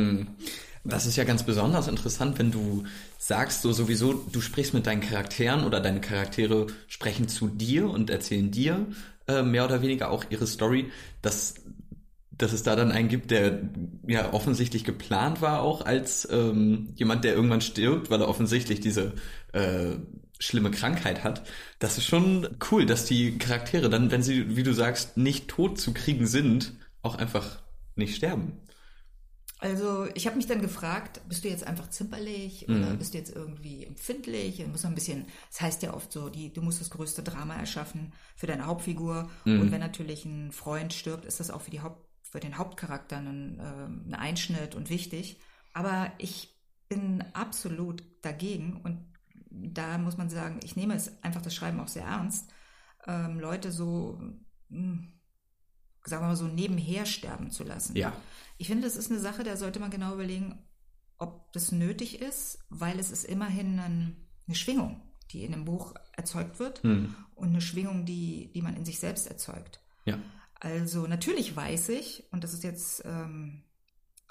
Das 0.85 1.07
ist 1.07 1.15
ja 1.15 1.23
ganz 1.23 1.43
besonders 1.43 1.87
interessant, 1.87 2.37
wenn 2.37 2.51
du 2.51 2.83
sagst, 3.17 3.63
so 3.63 3.73
sowieso, 3.73 4.13
du 4.13 4.39
sprichst 4.39 4.73
mit 4.73 4.85
deinen 4.85 5.01
Charakteren 5.01 5.63
oder 5.63 5.79
deine 5.81 5.99
Charaktere 5.99 6.67
sprechen 6.87 7.27
zu 7.27 7.47
dir 7.47 7.89
und 7.89 8.11
erzählen 8.11 8.51
dir 8.51 8.85
äh, 9.27 9.41
mehr 9.41 9.65
oder 9.65 9.81
weniger 9.81 10.11
auch 10.11 10.25
ihre 10.29 10.45
Story, 10.45 10.91
dass, 11.23 11.55
dass 12.37 12.53
es 12.53 12.63
da 12.63 12.75
dann 12.75 12.91
einen 12.91 13.07
gibt, 13.07 13.31
der 13.31 13.69
ja 14.07 14.33
offensichtlich 14.33 14.83
geplant 14.83 15.41
war 15.41 15.61
auch 15.61 15.85
als 15.85 16.27
ähm, 16.31 16.89
jemand, 16.95 17.23
der 17.23 17.33
irgendwann 17.33 17.61
stirbt, 17.61 18.09
weil 18.09 18.21
er 18.21 18.27
offensichtlich 18.27 18.79
diese 18.79 19.13
äh, 19.53 19.95
schlimme 20.39 20.71
Krankheit 20.71 21.23
hat. 21.23 21.47
Das 21.79 21.97
ist 21.97 22.05
schon 22.05 22.57
cool, 22.71 22.85
dass 22.85 23.05
die 23.05 23.37
Charaktere 23.37 23.89
dann, 23.89 24.11
wenn 24.11 24.23
sie, 24.23 24.55
wie 24.55 24.63
du 24.63 24.73
sagst, 24.73 25.17
nicht 25.17 25.47
tot 25.47 25.79
zu 25.79 25.93
kriegen 25.93 26.27
sind, 26.27 26.73
auch 27.01 27.15
einfach 27.15 27.61
nicht 27.95 28.15
sterben. 28.15 28.59
Also 29.59 30.07
ich 30.13 30.27
habe 30.27 30.35
mich 30.35 30.47
dann 30.47 30.61
gefragt, 30.61 31.21
bist 31.29 31.45
du 31.45 31.47
jetzt 31.47 31.65
einfach 31.65 31.89
zimperlich 31.89 32.67
oder 32.67 32.93
bist 32.95 33.13
du 33.13 33.17
jetzt 33.17 33.33
irgendwie 33.33 33.85
empfindlich? 33.85 34.57
Du 34.57 34.67
musst 34.67 34.85
ein 34.85 34.93
bisschen, 34.93 35.25
das 35.49 35.61
heißt 35.61 35.81
ja 35.81 35.93
oft 35.93 36.11
so, 36.11 36.29
die, 36.29 36.51
du 36.51 36.61
musst 36.61 36.81
das 36.81 36.89
größte 36.89 37.23
Drama 37.23 37.55
erschaffen 37.55 38.11
für 38.35 38.47
deine 38.47 38.65
Hauptfigur. 38.65 39.29
Und 39.45 39.71
wenn 39.71 39.79
natürlich 39.79 40.25
ein 40.25 40.51
Freund 40.51 40.93
stirbt, 40.93 41.25
ist 41.25 41.39
das 41.39 41.49
auch 41.49 41.61
für, 41.61 41.71
die 41.71 41.79
Haupt, 41.79 42.05
für 42.35 42.41
den 42.41 42.57
Hauptcharakter 42.57 43.15
ein, 43.15 43.61
ein 43.61 44.13
Einschnitt 44.13 44.75
und 44.75 44.89
wichtig. 44.89 45.39
Aber 45.73 46.11
ich 46.17 46.53
bin 46.89 47.23
absolut 47.31 48.03
dagegen 48.23 48.81
und 48.83 49.05
da 49.49 49.97
muss 49.97 50.17
man 50.17 50.29
sagen, 50.29 50.59
ich 50.61 50.75
nehme 50.75 50.95
es 50.95 51.23
einfach 51.23 51.41
das 51.41 51.55
Schreiben 51.55 51.79
auch 51.79 51.87
sehr 51.87 52.03
ernst, 52.03 52.51
ähm, 53.07 53.39
Leute 53.39 53.71
so, 53.71 54.19
mh, 54.67 55.07
sagen 56.03 56.23
wir 56.23 56.27
mal 56.27 56.35
so, 56.35 56.47
nebenher 56.47 57.05
sterben 57.05 57.51
zu 57.51 57.63
lassen. 57.63 57.95
Ja. 57.95 58.11
Ich 58.57 58.67
finde, 58.67 58.83
das 58.83 58.97
ist 58.97 59.09
eine 59.09 59.21
Sache, 59.21 59.45
da 59.45 59.55
sollte 59.55 59.79
man 59.79 59.89
genau 59.89 60.13
überlegen, 60.13 60.59
ob 61.17 61.53
das 61.53 61.71
nötig 61.71 62.21
ist, 62.21 62.59
weil 62.67 62.99
es 62.99 63.11
ist 63.11 63.23
immerhin 63.23 63.79
ein, 63.79 64.27
eine 64.45 64.55
Schwingung, 64.55 65.01
die 65.31 65.45
in 65.45 65.53
einem 65.53 65.63
Buch 65.63 65.93
erzeugt 66.17 66.59
wird 66.59 66.83
und 66.83 67.49
eine 67.49 67.61
Schwingung, 67.61 68.05
die, 68.05 68.51
die 68.51 68.61
man 68.61 68.75
in 68.75 68.83
sich 68.83 68.99
selbst 68.99 69.25
erzeugt. 69.27 69.79
Ja. 70.03 70.19
Also 70.59 71.07
natürlich 71.07 71.55
weiß 71.55 71.89
ich, 71.89 72.23
und 72.31 72.43
das 72.43 72.53
ist 72.53 72.63
jetzt, 72.63 73.03
ähm, 73.05 73.63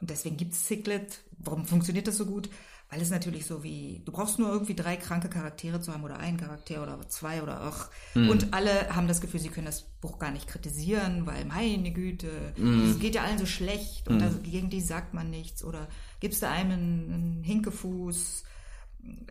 und 0.01 0.11
deswegen 0.11 0.37
gibt 0.37 0.53
es 0.53 0.67
Ciclet, 0.67 1.25
warum 1.39 1.67
funktioniert 1.67 2.07
das 2.07 2.17
so 2.17 2.27
gut? 2.27 2.49
Weil 2.91 3.01
es 3.01 3.11
natürlich 3.11 3.47
so 3.47 3.63
wie, 3.63 4.03
du 4.05 4.13
brauchst 4.13 4.39
nur 4.39 4.51
irgendwie 4.51 4.75
drei 4.75 4.97
kranke 4.97 5.29
Charaktere 5.29 5.81
zu 5.81 5.93
haben 5.93 6.05
oder 6.05 6.19
einen 6.19 6.37
Charakter 6.37 6.83
oder 6.83 7.09
zwei 7.09 7.43
oder 7.43 7.61
ach. 7.61 7.91
Und 8.15 8.53
alle 8.53 8.95
haben 8.95 9.09
das 9.09 9.21
Gefühl, 9.21 9.41
sie 9.41 9.49
können 9.49 9.67
das 9.67 9.83
Buch 10.01 10.19
gar 10.19 10.31
nicht 10.31 10.47
kritisieren, 10.47 11.27
weil 11.27 11.45
meine 11.45 11.93
Güte, 11.93 12.53
es 12.57 12.99
geht 12.99 13.15
ja 13.15 13.23
allen 13.25 13.39
so 13.39 13.47
schlecht 13.47 14.07
und 14.09 14.21
das, 14.21 14.43
gegen 14.43 14.71
die 14.71 14.81
sagt 14.81 15.15
man 15.15 15.31
nichts. 15.31 15.65
Oder 15.65 15.89
gibst 16.21 16.43
du 16.43 16.49
einem 16.49 16.73
einen, 16.73 17.13
einen 17.13 17.43
Hinkefuß, 17.43 18.45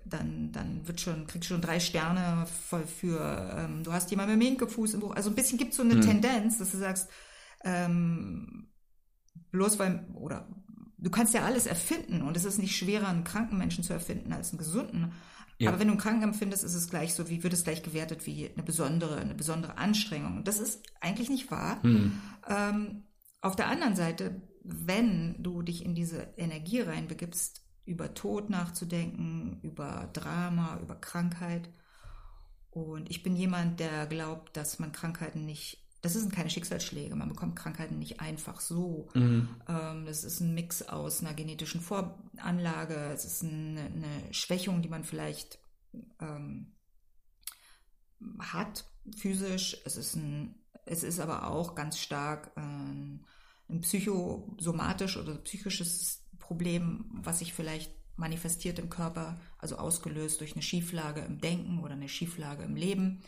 dann, 0.05 0.51
dann 0.51 0.87
wird 0.87 1.01
schon, 1.01 1.27
kriegst 1.27 1.49
schon 1.49 1.61
drei 1.61 1.79
Sterne 1.79 2.45
voll 2.45 2.85
für, 2.85 3.55
ähm, 3.57 3.83
du 3.83 3.93
hast 3.93 4.11
jemanden 4.11 4.37
mit 4.37 4.41
dem 4.41 4.47
Hinkefuß 4.49 4.93
im 4.93 4.99
Buch. 4.99 5.15
Also 5.15 5.29
ein 5.29 5.35
bisschen 5.35 5.57
gibt 5.57 5.71
es 5.71 5.77
so 5.77 5.83
eine 5.83 5.99
Tendenz, 5.99 6.59
dass 6.59 6.71
du 6.71 6.77
sagst, 6.77 7.09
ähm, 7.63 8.69
bloß 9.51 9.79
weil, 9.79 10.07
oder 10.13 10.47
du 10.97 11.09
kannst 11.09 11.33
ja 11.33 11.43
alles 11.43 11.65
erfinden 11.65 12.21
und 12.21 12.37
es 12.37 12.45
ist 12.45 12.59
nicht 12.59 12.75
schwerer, 12.75 13.07
einen 13.07 13.23
kranken 13.23 13.57
Menschen 13.57 13.83
zu 13.83 13.93
erfinden 13.93 14.33
als 14.33 14.51
einen 14.51 14.59
gesunden. 14.59 15.13
Ja. 15.59 15.69
Aber 15.69 15.79
wenn 15.79 15.87
du 15.87 15.93
einen 15.93 16.01
Kranken 16.01 16.23
empfindest, 16.23 16.63
ist 16.63 16.73
es 16.73 16.89
gleich 16.89 17.13
so, 17.13 17.29
wie 17.29 17.43
wird 17.43 17.53
es 17.53 17.63
gleich 17.63 17.83
gewertet 17.83 18.25
wie 18.25 18.49
eine 18.51 18.63
besondere, 18.63 19.17
eine 19.17 19.35
besondere 19.35 19.77
Anstrengung. 19.77 20.37
Und 20.37 20.47
das 20.47 20.59
ist 20.59 20.83
eigentlich 20.99 21.29
nicht 21.29 21.51
wahr. 21.51 21.79
Ähm, 22.47 23.03
auf 23.41 23.55
der 23.55 23.67
anderen 23.67 23.95
Seite, 23.95 24.41
wenn 24.63 25.41
du 25.41 25.61
dich 25.61 25.85
in 25.85 25.95
diese 25.95 26.33
Energie 26.37 26.81
reinbegibst, 26.81 27.61
über 27.85 28.13
Tod 28.13 28.49
nachzudenken, 28.49 29.59
über 29.61 30.09
Drama, 30.13 30.79
über 30.81 30.95
Krankheit. 30.95 31.69
Und 32.71 33.09
ich 33.09 33.23
bin 33.23 33.35
jemand, 33.35 33.79
der 33.79 34.07
glaubt, 34.07 34.55
dass 34.57 34.79
man 34.79 34.91
Krankheiten 34.91 35.45
nicht 35.45 35.83
das 36.03 36.13
sind 36.13 36.35
keine 36.35 36.49
Schicksalsschläge. 36.49 37.15
Man 37.15 37.29
bekommt 37.29 37.55
Krankheiten 37.55 37.97
nicht 37.97 38.19
einfach 38.19 38.59
so. 38.59 39.07
Mhm. 39.13 39.47
Ähm, 39.69 40.05
das 40.05 40.25
ist 40.25 40.41
ein 40.41 40.53
Mix 40.53 40.81
aus 40.81 41.21
einer 41.21 41.33
genetischen 41.33 41.79
Voranlage. 41.79 43.09
Es 43.13 43.23
ist 43.23 43.41
eine, 43.41 43.89
Schwächung, 44.31 44.81
die 44.81 44.89
man 44.89 45.05
vielleicht 45.05 45.59
ähm, 46.19 46.73
hat 48.37 48.85
physisch. 49.15 49.77
Es 49.85 49.95
ist 49.95 50.15
ein, 50.15 50.55
es 50.85 51.03
ist 51.03 51.21
aber 51.21 51.47
auch 51.47 51.73
ganz 51.73 51.97
stark 51.97 52.51
ähm, 52.57 53.23
ein 53.69 53.79
psychosomatisch 53.79 55.15
oder 55.15 55.35
psychisches 55.35 56.22
Problem, 56.43 57.05
was 57.23 57.39
sich 57.39 57.53
vielleicht 57.53 57.91
manifestiert 58.15 58.77
im 58.77 58.89
Körper, 58.89 59.39
also 59.57 59.77
ausgelöst 59.77 60.41
durch 60.41 60.53
eine 60.53 60.61
Schieflage 60.61 61.21
im 61.21 61.39
Denken 61.39 61.79
oder 61.79 61.93
eine 61.93 62.09
Schieflage 62.09 62.63
im 62.63 62.75
Leben. 62.75 63.23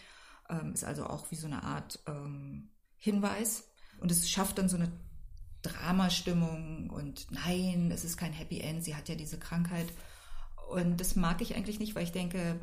Ähm, 0.50 0.74
ist 0.74 0.84
also 0.84 1.08
auch 1.08 1.32
wie 1.32 1.36
so 1.36 1.48
eine 1.48 1.64
Art 1.64 2.00
ähm, 2.08 2.70
Hinweis. 2.98 3.72
Und 4.00 4.12
es 4.12 4.30
schafft 4.30 4.58
dann 4.58 4.70
so 4.70 4.76
eine 4.76 4.92
Dramastimmung 5.62 6.90
und 6.90 7.32
nein, 7.32 7.90
es 7.92 8.04
ist 8.04 8.18
kein 8.18 8.34
Happy 8.34 8.60
End, 8.60 8.84
sie 8.84 8.96
hat 8.96 9.10
ja 9.10 9.16
diese 9.16 9.40
Krankheit. 9.40 9.88
Und 10.70 11.00
das 11.00 11.16
mag 11.16 11.42
ich 11.42 11.56
eigentlich 11.56 11.80
nicht, 11.80 11.96
weil 11.96 12.04
ich 12.04 12.12
denke, 12.12 12.60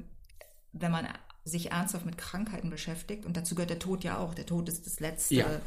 wenn 0.73 0.93
man 0.93 1.09
sich 1.45 1.73
ernsthaft 1.73 2.07
mit 2.07 2.19
Krankheiten 2.19 2.71
beschäftigt, 2.71 3.25
und 3.25 3.37
dazu 3.37 3.55
gehört 3.55 3.71
der 3.71 3.79
Tod 3.79 4.05
ja 4.05 4.19
auch, 4.19 4.35
der 4.35 4.47
Tod 4.47 4.69
ist 4.69 4.87
das 4.87 5.01
Letzte, 5.01 5.35
Ja, 5.35 5.61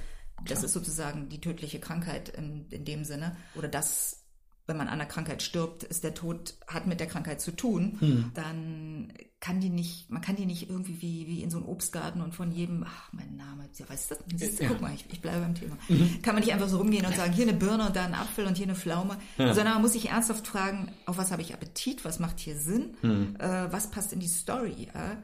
das 0.46 0.63
ist 0.63 0.74
sozusagen 0.74 1.30
die 1.30 1.42
tödliche 1.42 1.80
Krankheit 1.80 2.30
in, 2.30 2.70
in 2.70 2.86
dem 2.86 3.04
Sinne, 3.04 3.36
oder 3.56 3.68
das, 3.68 4.25
wenn 4.67 4.77
man 4.77 4.88
an 4.88 4.95
einer 4.95 5.05
Krankheit 5.05 5.43
stirbt, 5.43 5.84
ist 5.84 6.03
der 6.03 6.13
Tod, 6.15 6.55
hat 6.67 6.88
mit 6.88 7.00
der 7.00 7.05
Krankheit 7.07 7.39
zu 7.39 7.51
tun, 7.55 8.31
dann 8.34 9.13
kann 9.39 9.60
die 9.60 9.69
nicht, 9.69 10.10
man 10.10 10.22
kann 10.24 10.36
die 10.36 10.48
nicht 10.48 10.69
irgendwie 10.69 11.01
wie, 11.03 11.27
wie 11.27 11.43
in 11.43 11.51
so 11.51 11.57
einem 11.57 11.67
Obstgarten 11.67 12.22
und 12.22 12.34
von 12.34 12.51
jedem, 12.51 12.84
ach, 12.88 13.13
mein 13.13 13.36
Name, 13.36 13.69
ja, 13.75 13.88
weißt 13.88 14.12
du, 14.12 14.15
siehst 14.36 14.60
du, 14.60 14.63
Ja. 14.63 14.69
guck 14.69 14.81
mal, 14.81 14.93
ich, 14.95 15.05
ich 15.12 15.22
bleibe 15.22 15.41
beim 15.41 15.53
Thema. 15.53 15.77
Kann 16.24 16.34
man 16.34 16.43
nicht 16.43 16.51
einfach 16.51 16.67
so 16.67 16.77
rumgehen 16.77 17.05
und 17.05 17.15
sagen, 17.15 17.31
hier 17.34 17.48
eine 17.48 17.53
Birne 17.57 17.86
und 17.86 17.95
da 17.95 18.05
ein 18.05 18.15
Apfel 18.15 18.48
und 18.48 18.57
hier 18.57 18.65
eine 18.65 18.75
Pflaume, 18.75 19.17
sondern 19.38 19.74
man 19.74 19.81
muss 19.84 19.93
sich 19.93 20.10
ernsthaft 20.10 20.48
fragen, 20.48 20.91
auf 21.05 21.17
was 21.17 21.31
habe 21.31 21.43
ich 21.43 21.53
Appetit, 21.53 22.03
was 22.03 22.17
macht 22.19 22.39
hier 22.39 22.57
Sinn, 22.57 22.95
äh, 23.39 23.67
was 23.72 23.91
passt 23.91 24.13
in 24.13 24.19
die 24.19 24.27
Story, 24.27 24.88
ja? 24.93 25.22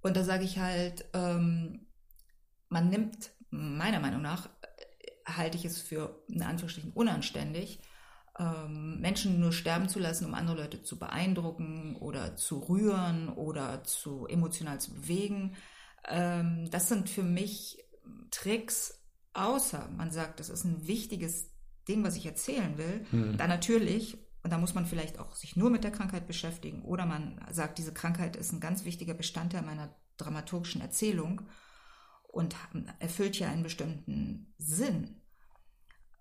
Und 0.00 0.16
da 0.16 0.24
sage 0.24 0.42
ich 0.42 0.58
halt, 0.58 1.04
ähm, 1.14 1.86
man 2.68 2.88
nimmt, 2.88 3.30
meiner 3.50 4.00
Meinung 4.00 4.22
nach, 4.22 4.46
äh, 4.46 5.30
halte 5.30 5.56
ich 5.56 5.64
es 5.64 5.80
für 5.80 6.24
in 6.28 6.42
Anführungsstrichen 6.42 6.90
unanständig, 6.92 7.78
ähm, 8.42 9.00
Menschen 9.00 9.38
nur 9.40 9.52
sterben 9.52 9.88
zu 9.88 9.98
lassen, 9.98 10.26
um 10.26 10.34
andere 10.34 10.56
Leute 10.56 10.82
zu 10.82 10.98
beeindrucken 10.98 11.96
oder 11.96 12.36
zu 12.36 12.58
rühren 12.58 13.28
oder 13.28 13.84
zu 13.84 14.26
emotional 14.26 14.80
zu 14.80 14.94
bewegen. 14.94 15.54
Ähm, 16.08 16.68
das 16.70 16.88
sind 16.88 17.08
für 17.08 17.22
mich 17.22 17.84
Tricks, 18.30 19.00
außer 19.34 19.88
man 19.96 20.10
sagt, 20.10 20.40
das 20.40 20.48
ist 20.48 20.64
ein 20.64 20.86
wichtiges 20.86 21.50
Ding, 21.88 22.04
was 22.04 22.16
ich 22.16 22.26
erzählen 22.26 22.78
will. 22.78 23.06
Dann 23.36 23.48
natürlich, 23.48 24.18
und 24.42 24.52
da 24.52 24.58
muss 24.58 24.74
man 24.74 24.86
vielleicht 24.86 25.18
auch 25.18 25.34
sich 25.34 25.56
nur 25.56 25.70
mit 25.70 25.84
der 25.84 25.90
Krankheit 25.92 26.26
beschäftigen, 26.26 26.82
oder 26.82 27.06
man 27.06 27.40
sagt, 27.50 27.78
diese 27.78 27.94
Krankheit 27.94 28.36
ist 28.36 28.52
ein 28.52 28.60
ganz 28.60 28.84
wichtiger 28.84 29.14
Bestandteil 29.14 29.62
meiner 29.62 29.94
dramaturgischen 30.16 30.80
Erzählung 30.80 31.42
und 32.28 32.56
erfüllt 32.98 33.36
hier 33.36 33.48
einen 33.48 33.62
bestimmten 33.62 34.54
Sinn. 34.58 35.21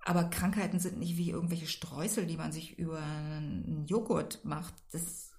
Aber 0.03 0.25
Krankheiten 0.25 0.79
sind 0.79 0.97
nicht 0.97 1.17
wie 1.17 1.29
irgendwelche 1.29 1.67
Streusel, 1.67 2.25
die 2.25 2.37
man 2.37 2.51
sich 2.51 2.77
über 2.79 2.99
einen 2.99 3.85
Joghurt 3.85 4.43
macht. 4.43 4.73
Das, 4.91 5.31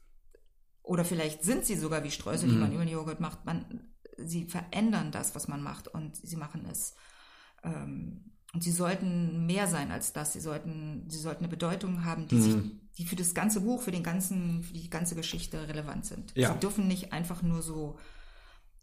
oder 0.82 1.04
vielleicht 1.04 1.42
sind 1.42 1.64
sie 1.64 1.76
sogar 1.76 2.04
wie 2.04 2.10
Streusel, 2.10 2.48
die 2.48 2.56
man 2.56 2.72
über 2.72 2.82
einen 2.82 2.90
Joghurt 2.90 3.20
macht. 3.20 3.44
Man, 3.44 3.92
sie 4.18 4.44
verändern 4.44 5.10
das, 5.10 5.34
was 5.34 5.48
man 5.48 5.62
macht 5.62 5.88
und 5.88 6.16
sie 6.16 6.36
machen 6.36 6.66
es. 6.70 6.94
Ähm, 7.64 8.32
und 8.54 8.62
sie 8.62 8.70
sollten 8.70 9.46
mehr 9.46 9.66
sein 9.66 9.90
als 9.90 10.12
das. 10.12 10.34
Sie 10.34 10.40
sollten, 10.40 11.08
sie 11.08 11.18
sollten 11.18 11.44
eine 11.44 11.50
Bedeutung 11.50 12.04
haben, 12.04 12.28
die, 12.28 12.40
sich, 12.40 12.56
die 12.98 13.06
für 13.06 13.16
das 13.16 13.34
ganze 13.34 13.62
Buch, 13.62 13.82
für 13.82 13.92
den 13.92 14.02
ganzen, 14.02 14.62
für 14.62 14.74
die 14.74 14.90
ganze 14.90 15.14
Geschichte 15.14 15.68
relevant 15.68 16.04
sind. 16.04 16.36
Ja. 16.36 16.52
Sie 16.52 16.60
dürfen 16.60 16.86
nicht 16.86 17.12
einfach 17.12 17.42
nur 17.42 17.62
so, 17.62 17.98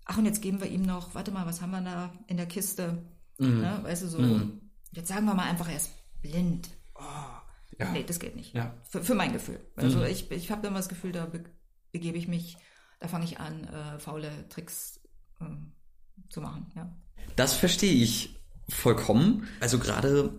ach 0.06 0.18
und 0.18 0.26
jetzt 0.26 0.42
geben 0.42 0.60
wir 0.60 0.68
ihm 0.68 0.82
noch, 0.82 1.14
warte 1.14 1.32
mal, 1.32 1.46
was 1.46 1.62
haben 1.62 1.72
wir 1.72 1.82
da 1.82 2.12
in 2.28 2.38
der 2.38 2.48
Kiste? 2.48 3.04
Ne, 3.38 3.80
weißt 3.84 4.04
du, 4.04 4.08
so, 4.08 4.18
jetzt 4.92 5.08
sagen 5.08 5.26
wir 5.26 5.34
mal 5.34 5.50
einfach, 5.50 5.68
er 5.70 5.78
ist 5.78 5.92
blind. 6.22 6.70
Oh, 6.96 7.02
Ja. 7.80 7.92
Nee, 7.92 8.04
das 8.04 8.20
geht 8.20 8.36
nicht. 8.36 8.54
Ja. 8.54 8.74
Für, 8.90 9.04
für 9.04 9.16
mein 9.16 9.34
Gefühl. 9.34 9.60
Also 9.76 10.04
ich, 10.04 10.30
ich 10.32 10.52
habe 10.52 10.68
immer 10.68 10.78
das 10.78 10.90
Gefühl, 10.90 11.12
da 11.12 11.26
be 11.26 11.44
begebe 11.92 12.18
ich 12.20 12.28
mich, 12.28 12.58
da 13.00 13.08
fange 13.08 13.26
ich 13.26 13.40
an, 13.40 13.64
äh, 13.64 13.98
faule 14.00 14.48
Tricks 14.50 15.00
ähm, 15.42 15.72
zu 16.30 16.40
machen. 16.42 16.72
Ja. 16.76 16.94
Das 17.36 17.54
verstehe 17.56 17.94
ich 18.04 18.36
vollkommen. 18.68 19.48
Also 19.60 19.80
gerade, 19.80 20.38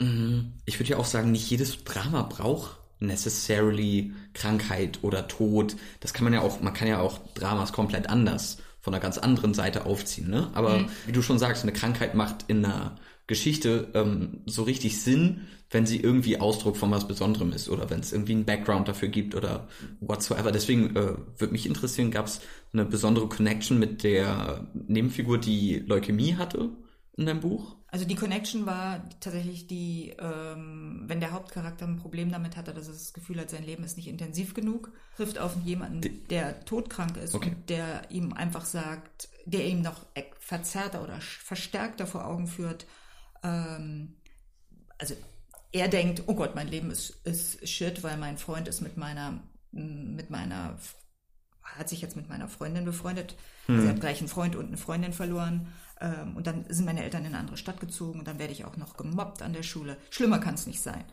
mh, 0.00 0.44
ich 0.64 0.78
würde 0.80 0.90
ja 0.90 0.96
auch 0.96 1.04
sagen, 1.04 1.30
nicht 1.30 1.50
jedes 1.50 1.84
Drama 1.84 2.22
braucht 2.22 2.78
necessarily 3.00 4.12
Krankheit 4.34 5.00
oder 5.02 5.28
Tod. 5.28 5.76
Das 6.00 6.12
kann 6.14 6.24
man 6.24 6.32
ja 6.32 6.40
auch, 6.40 6.60
man 6.60 6.74
kann 6.74 6.88
ja 6.88 7.00
auch 7.00 7.18
Dramas 7.34 7.72
komplett 7.72 8.08
anders 8.08 8.58
von 8.80 8.94
einer 8.94 9.00
ganz 9.02 9.18
anderen 9.18 9.54
Seite 9.54 9.86
aufziehen. 9.86 10.30
Ne? 10.30 10.50
Aber 10.54 10.88
wie 11.06 11.12
du 11.12 11.22
schon 11.22 11.38
sagst, 11.38 11.62
eine 11.62 11.72
Krankheit 11.72 12.14
macht 12.14 12.44
in 12.48 12.64
einer 12.64 12.96
Geschichte 13.28 13.88
ähm, 13.94 14.40
so 14.46 14.64
richtig 14.64 15.00
Sinn, 15.00 15.46
wenn 15.70 15.86
sie 15.86 16.00
irgendwie 16.00 16.40
Ausdruck 16.40 16.76
von 16.76 16.90
was 16.90 17.06
Besonderem 17.06 17.52
ist 17.52 17.68
oder 17.68 17.90
wenn 17.90 18.00
es 18.00 18.12
irgendwie 18.12 18.32
einen 18.32 18.46
Background 18.46 18.88
dafür 18.88 19.08
gibt 19.08 19.34
oder 19.34 19.68
whatsoever. 20.00 20.50
Deswegen 20.50 20.96
äh, 20.96 21.14
würde 21.36 21.52
mich 21.52 21.66
interessieren, 21.66 22.10
gab 22.10 22.26
es 22.26 22.40
eine 22.72 22.86
besondere 22.86 23.28
Connection 23.28 23.78
mit 23.78 24.02
der 24.02 24.66
Nebenfigur, 24.74 25.38
die 25.38 25.84
Leukämie 25.86 26.36
hatte 26.36 26.70
in 27.16 27.26
deinem 27.26 27.40
Buch? 27.40 27.76
Also 27.88 28.06
die 28.06 28.14
Connection 28.14 28.64
war 28.66 29.02
tatsächlich 29.20 29.66
die, 29.66 30.14
ähm, 30.18 31.04
wenn 31.06 31.20
der 31.20 31.32
Hauptcharakter 31.32 31.86
ein 31.86 31.96
Problem 31.96 32.30
damit 32.30 32.56
hatte, 32.56 32.72
dass 32.72 32.86
er 32.86 32.92
das 32.92 33.12
Gefühl 33.12 33.40
hat, 33.40 33.50
sein 33.50 33.64
Leben 33.64 33.84
ist 33.84 33.96
nicht 33.96 34.08
intensiv 34.08 34.54
genug, 34.54 34.92
trifft 35.16 35.38
auf 35.38 35.54
jemanden, 35.64 36.26
der 36.28 36.64
todkrank 36.64 37.16
ist 37.18 37.34
Okay. 37.34 37.50
und 37.50 37.70
der 37.70 38.10
ihm 38.10 38.32
einfach 38.32 38.64
sagt, 38.64 39.28
der 39.46 39.66
ihm 39.66 39.82
noch 39.82 40.06
verzerrter 40.38 41.02
oder 41.02 41.18
verstärkter 41.20 42.06
vor 42.06 42.26
Augen 42.26 42.46
führt, 42.46 42.86
ähm, 43.42 44.14
also 44.98 45.14
er 45.72 45.88
denkt, 45.88 46.22
oh 46.26 46.34
Gott, 46.34 46.54
mein 46.54 46.68
Leben 46.68 46.90
ist, 46.90 47.10
ist 47.24 47.66
shit, 47.68 48.02
weil 48.02 48.16
mein 48.16 48.38
Freund 48.38 48.68
ist 48.68 48.80
mit 48.80 48.96
meiner, 48.96 49.40
mit 49.70 50.30
meiner, 50.30 50.78
hat 51.62 51.88
sich 51.88 52.00
jetzt 52.00 52.16
mit 52.16 52.28
meiner 52.28 52.48
Freundin 52.48 52.84
befreundet. 52.84 53.36
Sie 53.66 53.86
hat 53.86 54.00
gleich 54.00 54.20
einen 54.20 54.28
Freund 54.28 54.56
und 54.56 54.68
eine 54.68 54.78
Freundin 54.78 55.12
verloren. 55.12 55.68
Ähm, 56.00 56.36
und 56.36 56.46
dann 56.46 56.64
sind 56.70 56.86
meine 56.86 57.04
Eltern 57.04 57.22
in 57.22 57.28
eine 57.28 57.38
andere 57.38 57.58
Stadt 57.58 57.80
gezogen 57.80 58.20
und 58.20 58.26
dann 58.26 58.38
werde 58.38 58.52
ich 58.52 58.64
auch 58.64 58.78
noch 58.78 58.96
gemobbt 58.96 59.42
an 59.42 59.52
der 59.52 59.62
Schule. 59.62 59.98
Schlimmer 60.08 60.38
kann 60.38 60.54
es 60.54 60.66
nicht 60.66 60.80
sein. 60.80 61.04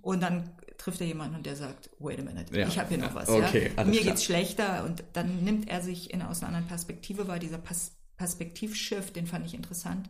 Und 0.00 0.22
dann 0.22 0.48
trifft 0.78 1.02
er 1.02 1.06
jemanden 1.06 1.36
und 1.36 1.44
der 1.44 1.56
sagt, 1.56 1.90
wait 1.98 2.18
a 2.18 2.22
minute, 2.22 2.58
Ja. 2.58 2.66
ich 2.66 2.78
habe 2.78 2.88
hier 2.88 2.98
noch 2.98 3.14
was. 3.14 3.28
okay, 3.28 3.70
ja? 3.76 3.84
Mir 3.84 4.00
klar. 4.00 4.04
geht's 4.12 4.24
schlechter 4.24 4.84
und 4.84 5.04
dann 5.12 5.44
nimmt 5.44 5.68
er 5.68 5.82
sich 5.82 6.10
in, 6.10 6.22
aus 6.22 6.38
einer 6.38 6.48
anderen 6.48 6.68
Perspektive 6.68 7.28
wahr. 7.28 7.38
Dieser 7.38 7.58
Pas 7.58 7.92
Perspektivshift, 8.16 9.16
den 9.16 9.26
fand 9.26 9.44
ich 9.46 9.54
interessant. 9.54 10.08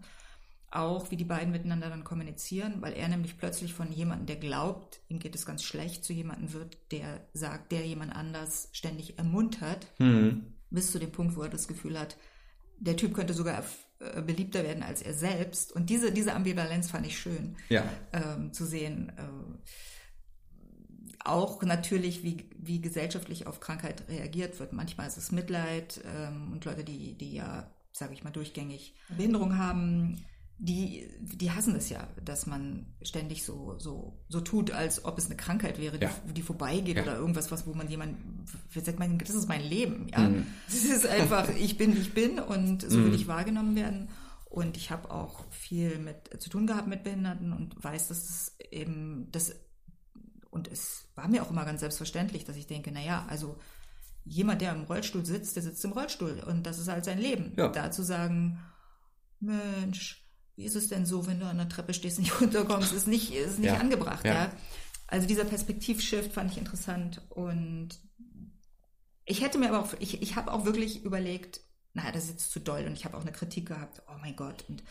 Auch 0.73 1.11
wie 1.11 1.17
die 1.17 1.25
beiden 1.25 1.51
miteinander 1.51 1.89
dann 1.91 2.05
kommunizieren, 2.05 2.81
weil 2.81 2.93
er 2.93 3.09
nämlich 3.09 3.37
plötzlich 3.37 3.75
von 3.75 3.91
jemandem, 3.91 4.27
der 4.27 4.37
glaubt, 4.37 5.01
ihm 5.09 5.19
geht 5.19 5.35
es 5.35 5.45
ganz 5.45 5.65
schlecht, 5.65 6.05
zu 6.05 6.13
jemandem 6.13 6.53
wird, 6.53 6.79
der 6.93 7.27
sagt, 7.33 7.73
der 7.73 7.85
jemand 7.85 8.15
anders 8.15 8.69
ständig 8.73 9.19
ermuntert, 9.19 9.89
bis 10.71 10.93
zu 10.93 11.01
dem 11.01 11.11
Punkt, 11.11 11.35
wo 11.35 11.43
er 11.43 11.49
das 11.49 11.67
Gefühl 11.67 11.99
hat, 11.99 12.17
der 12.79 12.97
Typ 12.97 13.15
könnte 13.15 13.35
sogar 13.35 13.65
äh, 13.99 14.23
beliebter 14.23 14.63
werden 14.63 14.83
als 14.85 15.03
er 15.03 15.13
selbst. 15.13 15.73
Und 15.73 15.91
diese, 15.91 16.13
diese 16.13 16.35
Ambivalenz 16.35 16.89
fand 16.91 17.05
ich 17.07 17.19
schön 17.19 17.57
Ja. 17.69 17.85
ähm, 18.13 18.53
zu 18.53 18.65
sehen. 18.65 19.13
Äh, 19.19 19.23
auch 21.25 21.63
natürlich, 21.63 22.23
wie, 22.23 22.49
wie 22.57 22.81
gesellschaftlich 22.81 23.47
auf 23.47 23.61
Krankheit 23.61 24.09
reagiert 24.09 24.59
wird. 24.59 24.73
Manchmal 24.73 25.07
ist 25.07 25.19
es 25.19 25.33
Mitleid 25.33 26.01
ähm, 26.17 26.53
und 26.53 26.65
Leute, 26.65 26.85
die, 26.85 27.15
die 27.15 27.35
ja, 27.35 27.71
sage 27.93 28.15
ich 28.15 28.25
mal, 28.25 28.31
durchgängig 28.31 28.95
Behinderung 29.09 29.59
haben, 29.59 30.25
die, 30.63 31.09
die 31.21 31.51
hassen 31.51 31.75
es 31.75 31.89
ja, 31.89 32.07
dass 32.23 32.47
man 32.47 32.85
ständig 33.01 33.45
so, 33.45 33.79
so, 33.79 34.21
so 34.29 34.41
tut, 34.43 34.71
als 34.73 35.07
ob 35.07 35.17
es 35.17 35.25
eine 35.27 35.37
Krankheit 35.37 35.79
wäre, 35.79 35.99
die, 35.99 36.05
Ja. 36.05 36.13
die 36.37 36.43
vorbeigeht 36.43 36.97
Ja. 36.97 37.03
oder 37.03 37.17
irgendwas, 37.17 37.51
was, 37.51 37.67
wo 37.67 37.73
man 37.73 37.89
jemand, 37.89 38.19
wie 38.71 38.81
sagt 38.81 38.99
man, 38.99 39.17
das 39.19 39.31
ist 39.31 39.49
mein 39.49 39.63
Leben, 39.63 40.09
ja. 40.09 40.31
Es 40.69 40.85
ist 40.85 41.07
einfach, 41.07 41.49
ich 41.49 41.79
bin, 41.79 41.97
wie 41.97 42.01
ich 42.01 42.13
bin 42.13 42.39
und 42.39 42.83
so 42.83 43.03
will 43.03 43.15
ich 43.15 43.27
wahrgenommen 43.27 43.75
werden. 43.75 44.11
Und 44.45 44.77
ich 44.77 44.91
habe 44.91 45.11
auch 45.11 45.45
viel 45.51 45.99
mit 45.99 46.43
zu 46.43 46.51
tun 46.51 46.67
gehabt 46.67 46.89
mit 46.89 47.05
Behinderten 47.05 47.53
und 47.55 47.83
weiß, 47.83 48.09
dass 48.09 48.19
es 48.29 48.57
eben 48.71 49.29
das 49.33 49.55
und 50.51 50.67
es 50.69 51.05
war 51.15 51.29
mir 51.29 51.43
auch 51.43 51.51
immer 51.51 51.65
ganz 51.65 51.81
selbstverständlich, 51.81 52.45
dass 52.45 52.57
ich 52.57 52.67
denke, 52.67 52.91
naja, 52.91 53.25
also 53.29 53.57
jemand, 54.25 54.61
der 54.61 54.75
im 54.75 54.83
Rollstuhl 54.83 55.25
sitzt, 55.25 55.55
der 55.57 55.63
sitzt 55.63 55.85
im 55.85 55.93
Rollstuhl 55.93 56.43
und 56.47 56.65
das 56.67 56.79
ist 56.81 56.89
halt 56.89 57.05
sein 57.05 57.19
Leben. 57.19 57.53
Ja. 57.57 57.69
Da 57.69 57.93
zu 57.93 58.03
sagen, 58.03 58.59
Mensch, 59.39 60.20
wie 60.61 60.67
ist 60.67 60.77
es 60.77 60.89
denn 60.89 61.07
so, 61.07 61.27
wenn 61.27 61.41
du 61.41 61.47
an 61.47 61.57
der 61.57 61.71
Treppe 61.71 61.95
stehst, 61.95 62.19
nicht 62.19 62.39
runterkommst, 62.41 62.93
ist 62.93 63.09
nicht, 63.09 63.33
ist 63.35 63.59
nicht 63.59 63.69
Ja. 63.73 63.79
angebracht, 63.79 64.27
Ja. 64.27 64.35
ja. 64.35 64.53
Also 65.07 65.27
dieser 65.27 65.45
Perspektivshift 65.47 66.33
fand 66.35 66.53
ich 66.53 66.59
interessant 66.59 67.23
und 67.31 67.89
ich 69.25 69.41
hätte 69.43 69.59
mir 69.59 69.71
aber 69.71 69.81
auch, 69.81 69.95
ich, 70.01 70.21
ich 70.23 70.37
habe 70.37 70.53
auch 70.53 70.67
wirklich 70.67 71.03
überlegt, 71.03 71.61
naja, 71.95 72.13
das 72.13 72.25
ist 72.25 72.31
jetzt 72.31 72.53
zu 72.53 72.61
doll 72.61 72.85
und 72.87 72.93
ich 72.93 73.05
habe 73.07 73.17
auch 73.17 73.23
eine 73.23 73.33
Kritik 73.33 73.67
gehabt, 73.69 74.03
oh 74.07 74.19
mein 74.21 74.37
Gott, 74.37 74.65
und 74.69 74.83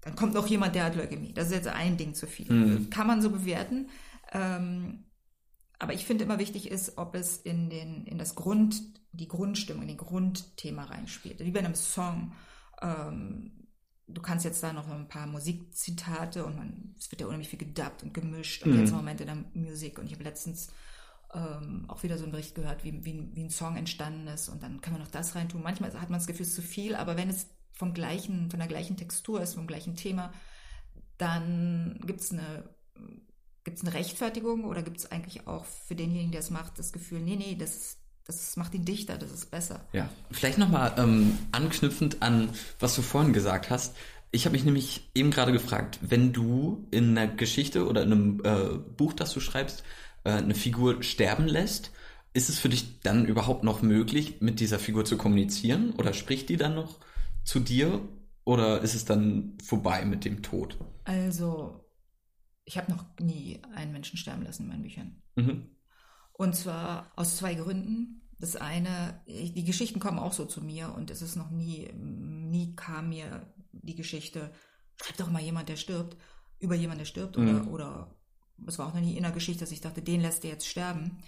dann 0.00 0.16
kommt 0.16 0.34
noch 0.34 0.48
jemand, 0.48 0.74
der 0.74 0.84
hat 0.84 0.96
Leukämie. 0.96 1.32
Das 1.32 1.46
ist 1.46 1.52
jetzt 1.54 1.68
ein 1.68 1.96
Ding 1.96 2.14
zu 2.14 2.26
viel. 2.26 2.52
Mhm. 2.52 2.90
Kann 2.90 3.06
man 3.06 3.22
so 3.22 3.30
bewerten. 3.30 3.88
Ähm, 4.32 5.04
aber 5.78 5.94
ich 5.94 6.04
finde 6.04 6.24
immer 6.24 6.40
wichtig 6.40 6.68
ist, 6.68 6.98
ob 6.98 7.14
es 7.14 7.36
in 7.36 7.70
den, 7.70 8.04
in 8.06 8.18
das 8.18 8.34
Grund, 8.34 8.82
die 9.12 9.28
Grundstimmung, 9.28 9.82
in 9.82 9.88
den 9.88 9.96
Grundthema 9.96 10.84
reinspielt. 10.84 11.38
Wie 11.38 11.52
bei 11.52 11.60
einem 11.60 11.76
Song. 11.76 12.32
Ähm, 12.82 13.61
du 14.14 14.22
kannst 14.22 14.44
jetzt 14.44 14.62
da 14.62 14.72
noch 14.72 14.88
ein 14.88 15.08
paar 15.08 15.26
Musikzitate 15.26 16.44
und 16.44 16.56
man, 16.56 16.94
es 16.98 17.10
wird 17.10 17.20
ja 17.20 17.26
unheimlich 17.26 17.48
viel 17.48 17.58
gedubbt 17.58 18.02
und 18.02 18.14
gemischt 18.14 18.64
und 18.64 18.72
mhm. 18.72 18.80
jetzt 18.80 18.90
im 18.90 18.96
Moment 18.96 19.20
in 19.20 19.26
der 19.26 19.38
Musik. 19.54 19.98
Und 19.98 20.06
ich 20.06 20.12
habe 20.12 20.24
letztens 20.24 20.68
ähm, 21.34 21.84
auch 21.88 22.02
wieder 22.02 22.18
so 22.18 22.24
einen 22.24 22.32
Bericht 22.32 22.54
gehört, 22.54 22.84
wie, 22.84 23.04
wie, 23.04 23.28
wie 23.34 23.44
ein 23.44 23.50
Song 23.50 23.76
entstanden 23.76 24.26
ist 24.28 24.48
und 24.48 24.62
dann 24.62 24.80
kann 24.80 24.92
man 24.92 25.02
noch 25.02 25.10
das 25.10 25.34
reintun. 25.34 25.62
Manchmal 25.62 25.92
hat 25.94 26.10
man 26.10 26.18
das 26.18 26.26
Gefühl, 26.26 26.42
es 26.42 26.50
ist 26.50 26.56
zu 26.56 26.62
viel, 26.62 26.94
aber 26.94 27.16
wenn 27.16 27.30
es 27.30 27.46
vom 27.72 27.94
gleichen, 27.94 28.50
von 28.50 28.58
der 28.58 28.68
gleichen 28.68 28.96
Textur 28.96 29.40
ist, 29.40 29.54
vom 29.54 29.66
gleichen 29.66 29.96
Thema, 29.96 30.32
dann 31.18 32.00
gibt 32.06 32.20
es 32.20 32.32
eine, 32.32 32.68
gibt's 33.64 33.82
eine 33.82 33.94
Rechtfertigung 33.94 34.64
oder 34.64 34.82
gibt 34.82 34.98
es 34.98 35.10
eigentlich 35.10 35.46
auch 35.46 35.64
für 35.64 35.94
denjenigen, 35.94 36.32
der 36.32 36.40
es 36.40 36.50
macht, 36.50 36.78
das 36.78 36.92
Gefühl, 36.92 37.20
nee, 37.20 37.36
nee, 37.36 37.54
das, 37.54 37.98
das 38.38 38.56
macht 38.56 38.74
ihn 38.74 38.84
dichter, 38.84 39.18
das 39.18 39.30
ist 39.32 39.50
besser. 39.50 39.80
Ja, 39.92 40.08
vielleicht 40.30 40.58
nochmal 40.58 40.94
ähm, 40.98 41.38
anknüpfend 41.52 42.22
an, 42.22 42.50
was 42.78 42.94
du 42.94 43.02
vorhin 43.02 43.32
gesagt 43.32 43.70
hast. 43.70 43.96
Ich 44.30 44.46
habe 44.46 44.54
mich 44.54 44.64
nämlich 44.64 45.10
eben 45.14 45.30
gerade 45.30 45.52
gefragt, 45.52 45.98
wenn 46.00 46.32
du 46.32 46.86
in 46.90 47.16
einer 47.16 47.32
Geschichte 47.32 47.86
oder 47.86 48.02
in 48.02 48.12
einem 48.12 48.40
äh, 48.44 48.78
Buch, 48.96 49.12
das 49.12 49.32
du 49.32 49.40
schreibst, 49.40 49.84
äh, 50.24 50.30
eine 50.30 50.54
Figur 50.54 51.02
sterben 51.02 51.46
lässt, 51.46 51.92
ist 52.32 52.48
es 52.48 52.58
für 52.58 52.68
dich 52.68 53.00
dann 53.00 53.26
überhaupt 53.26 53.62
noch 53.62 53.82
möglich, 53.82 54.40
mit 54.40 54.60
dieser 54.60 54.78
Figur 54.78 55.04
zu 55.04 55.18
kommunizieren? 55.18 55.92
Oder 55.92 56.14
spricht 56.14 56.48
die 56.48 56.56
dann 56.56 56.74
noch 56.74 56.98
zu 57.44 57.60
dir? 57.60 58.00
Oder 58.44 58.80
ist 58.80 58.94
es 58.94 59.04
dann 59.04 59.58
vorbei 59.62 60.04
mit 60.04 60.24
dem 60.24 60.42
Tod? 60.42 60.78
Also, 61.04 61.84
ich 62.64 62.78
habe 62.78 62.90
noch 62.90 63.04
nie 63.20 63.60
einen 63.74 63.92
Menschen 63.92 64.16
sterben 64.16 64.44
lassen 64.44 64.62
in 64.62 64.68
meinen 64.68 64.82
Büchern. 64.82 65.22
Mhm. 65.36 65.66
Und 66.32 66.56
zwar 66.56 67.12
aus 67.16 67.36
zwei 67.36 67.54
Gründen. 67.54 68.21
Das 68.42 68.56
eine, 68.56 69.22
die 69.28 69.62
Geschichten 69.62 70.00
kommen 70.00 70.18
auch 70.18 70.32
so 70.32 70.44
zu 70.44 70.62
mir 70.62 70.92
und 70.96 71.12
es 71.12 71.22
ist 71.22 71.36
noch 71.36 71.50
nie, 71.52 71.92
nie 71.92 72.74
kam 72.74 73.10
mir 73.10 73.46
die 73.70 73.94
Geschichte, 73.94 74.50
schreib 74.96 75.16
doch 75.18 75.30
mal 75.30 75.40
jemand, 75.40 75.68
der 75.68 75.76
stirbt, 75.76 76.16
über 76.58 76.74
jemand, 76.74 76.98
der 76.98 77.04
stirbt 77.04 77.38
mhm. 77.38 77.68
oder, 77.68 77.70
oder 77.70 78.16
es 78.66 78.80
war 78.80 78.88
auch 78.88 78.94
noch 78.94 79.00
nie 79.00 79.16
in 79.16 79.22
der 79.22 79.30
Geschichte, 79.30 79.60
dass 79.60 79.70
ich 79.70 79.80
dachte, 79.80 80.02
den 80.02 80.20
lässt 80.20 80.42
er 80.42 80.50
jetzt 80.50 80.66
sterben. 80.66 81.22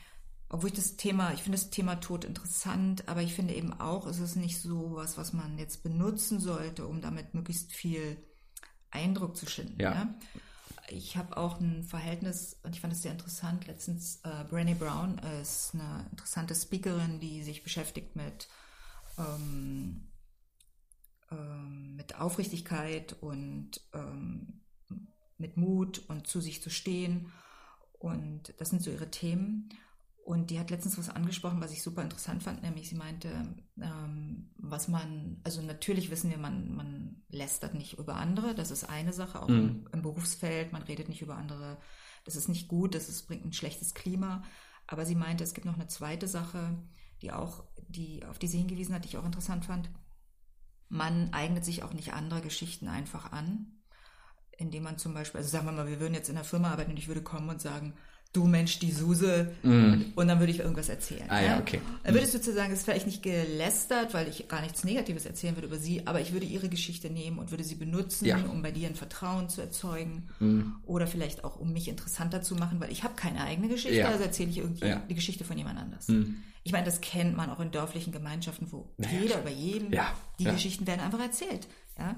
Obwohl 0.48 0.70
ich 0.70 0.74
das 0.74 0.96
Thema, 0.96 1.32
ich 1.32 1.44
finde 1.44 1.56
das 1.56 1.70
Thema 1.70 2.00
Tod 2.00 2.24
interessant, 2.24 3.08
aber 3.08 3.22
ich 3.22 3.32
finde 3.32 3.54
eben 3.54 3.72
auch, 3.72 4.08
es 4.08 4.18
ist 4.18 4.34
nicht 4.34 4.60
so 4.60 4.96
was, 4.96 5.16
was 5.16 5.32
man 5.32 5.56
jetzt 5.56 5.84
benutzen 5.84 6.40
sollte, 6.40 6.84
um 6.84 7.00
damit 7.00 7.32
möglichst 7.32 7.72
viel 7.72 8.16
Eindruck 8.90 9.36
zu 9.36 9.46
schinden. 9.46 9.80
Ja. 9.80 9.92
ja? 9.94 10.14
Ich 10.88 11.16
habe 11.16 11.36
auch 11.36 11.60
ein 11.60 11.84
Verhältnis, 11.84 12.58
und 12.62 12.74
ich 12.74 12.80
fand 12.80 12.92
es 12.92 13.02
sehr 13.02 13.12
interessant, 13.12 13.66
letztens, 13.66 14.20
äh, 14.24 14.44
Brené 14.50 14.74
Brown 14.74 15.18
ist 15.40 15.74
eine 15.74 16.06
interessante 16.10 16.54
Speakerin, 16.54 17.20
die 17.20 17.42
sich 17.42 17.62
beschäftigt 17.62 18.16
mit, 18.16 18.48
ähm, 19.18 20.08
ähm, 21.30 21.96
mit 21.96 22.20
Aufrichtigkeit 22.20 23.16
und 23.20 23.80
ähm, 23.94 24.60
mit 25.38 25.56
Mut 25.56 25.98
und 26.08 26.26
zu 26.26 26.40
sich 26.40 26.62
zu 26.62 26.70
stehen. 26.70 27.32
Und 27.98 28.54
das 28.58 28.70
sind 28.70 28.82
so 28.82 28.90
ihre 28.90 29.10
Themen. 29.10 29.70
Und 30.24 30.48
die 30.48 30.58
hat 30.58 30.70
letztens 30.70 30.96
was 30.96 31.10
angesprochen, 31.10 31.60
was 31.60 31.70
ich 31.70 31.82
super 31.82 32.00
interessant 32.00 32.42
fand, 32.42 32.62
nämlich 32.62 32.88
sie 32.88 32.94
meinte, 32.94 33.28
ähm, 33.78 34.48
was 34.56 34.88
man, 34.88 35.38
also 35.44 35.60
natürlich 35.60 36.10
wissen 36.10 36.30
wir, 36.30 36.38
man, 36.38 36.74
man 36.74 37.22
lästert 37.28 37.74
nicht 37.74 37.98
über 37.98 38.16
andere, 38.16 38.54
das 38.54 38.70
ist 38.70 38.84
eine 38.84 39.12
Sache, 39.12 39.42
auch 39.42 39.48
mhm. 39.48 39.58
im, 39.58 39.88
im, 39.92 40.00
Berufsfeld, 40.00 40.72
man 40.72 40.82
redet 40.82 41.10
nicht 41.10 41.20
über 41.20 41.36
andere, 41.36 41.76
das 42.24 42.36
ist 42.36 42.48
nicht 42.48 42.68
gut, 42.68 42.94
das 42.94 43.10
ist, 43.10 43.26
bringt 43.26 43.44
ein 43.44 43.52
schlechtes 43.52 43.92
Klima. 43.92 44.42
Aber 44.86 45.04
sie 45.04 45.14
meinte, 45.14 45.44
es 45.44 45.52
gibt 45.52 45.66
noch 45.66 45.74
eine 45.74 45.88
zweite 45.88 46.26
Sache, 46.26 46.74
die 47.20 47.30
auch, 47.30 47.64
die, 47.88 48.24
auf 48.24 48.38
die 48.38 48.48
sie 48.48 48.58
hingewiesen 48.58 48.94
hat, 48.94 49.04
die 49.04 49.08
ich 49.08 49.18
auch 49.18 49.26
interessant 49.26 49.66
fand. 49.66 49.90
Man 50.88 51.34
eignet 51.34 51.66
sich 51.66 51.82
auch 51.82 51.92
nicht 51.92 52.14
andere 52.14 52.40
Geschichten 52.40 52.88
einfach 52.88 53.30
an 53.30 53.74
indem 54.58 54.84
man 54.84 54.98
zum 54.98 55.14
Beispiel, 55.14 55.38
also 55.38 55.50
sagen 55.50 55.66
wir 55.66 55.72
mal, 55.72 55.88
wir 55.88 56.00
würden 56.00 56.14
jetzt 56.14 56.28
in 56.28 56.36
der 56.36 56.44
Firma 56.44 56.70
arbeiten 56.70 56.92
und 56.92 56.98
ich 56.98 57.08
würde 57.08 57.22
kommen 57.22 57.48
und 57.48 57.60
sagen, 57.60 57.94
du 58.34 58.44
Mensch, 58.44 58.80
die 58.80 58.90
Suse, 58.90 59.54
mm. 59.62 60.12
und 60.16 60.28
dann 60.28 60.40
würde 60.40 60.50
ich 60.50 60.58
irgendwas 60.58 60.88
erzählen. 60.88 61.24
Ah, 61.28 61.40
ja, 61.40 61.58
okay. 61.58 61.80
Dann 62.02 62.14
würdest 62.14 62.34
du 62.34 62.40
zu 62.40 62.52
sagen, 62.52 62.72
es 62.72 62.80
ist 62.80 62.84
vielleicht 62.84 63.06
nicht 63.06 63.22
gelästert, 63.22 64.12
weil 64.12 64.28
ich 64.28 64.48
gar 64.48 64.60
nichts 64.60 64.82
Negatives 64.82 65.24
erzählen 65.24 65.56
würde 65.56 65.68
über 65.68 65.78
sie, 65.78 66.06
aber 66.06 66.20
ich 66.20 66.32
würde 66.32 66.44
ihre 66.44 66.68
Geschichte 66.68 67.10
nehmen 67.10 67.38
und 67.38 67.52
würde 67.52 67.62
sie 67.62 67.76
benutzen, 67.76 68.26
ja. 68.26 68.38
um 68.38 68.60
bei 68.60 68.72
dir 68.72 68.88
ein 68.88 68.96
Vertrauen 68.96 69.48
zu 69.48 69.60
erzeugen 69.60 70.28
mm. 70.40 70.62
oder 70.84 71.06
vielleicht 71.06 71.44
auch, 71.44 71.56
um 71.60 71.72
mich 71.72 71.88
interessanter 71.88 72.42
zu 72.42 72.56
machen, 72.56 72.80
weil 72.80 72.90
ich 72.90 73.04
habe 73.04 73.14
keine 73.14 73.40
eigene 73.44 73.68
Geschichte, 73.68 73.98
ja. 73.98 74.08
also 74.08 74.24
erzähle 74.24 74.50
ich 74.50 74.58
irgendwie 74.58 74.88
ja. 74.88 75.00
die 75.08 75.14
Geschichte 75.14 75.44
von 75.44 75.56
jemand 75.56 75.78
anders. 75.78 76.08
Mm. 76.08 76.34
Ich 76.64 76.72
meine, 76.72 76.86
das 76.86 77.00
kennt 77.00 77.36
man 77.36 77.50
auch 77.50 77.60
in 77.60 77.70
dörflichen 77.70 78.12
Gemeinschaften, 78.12 78.66
wo 78.70 78.88
naja, 78.96 79.20
jeder 79.20 79.40
über 79.40 79.50
jeden, 79.50 79.96
die 80.38 80.44
Geschichten 80.44 80.86
werden 80.86 81.00
einfach 81.00 81.20
erzählt. 81.20 81.68
Ja? 81.98 82.16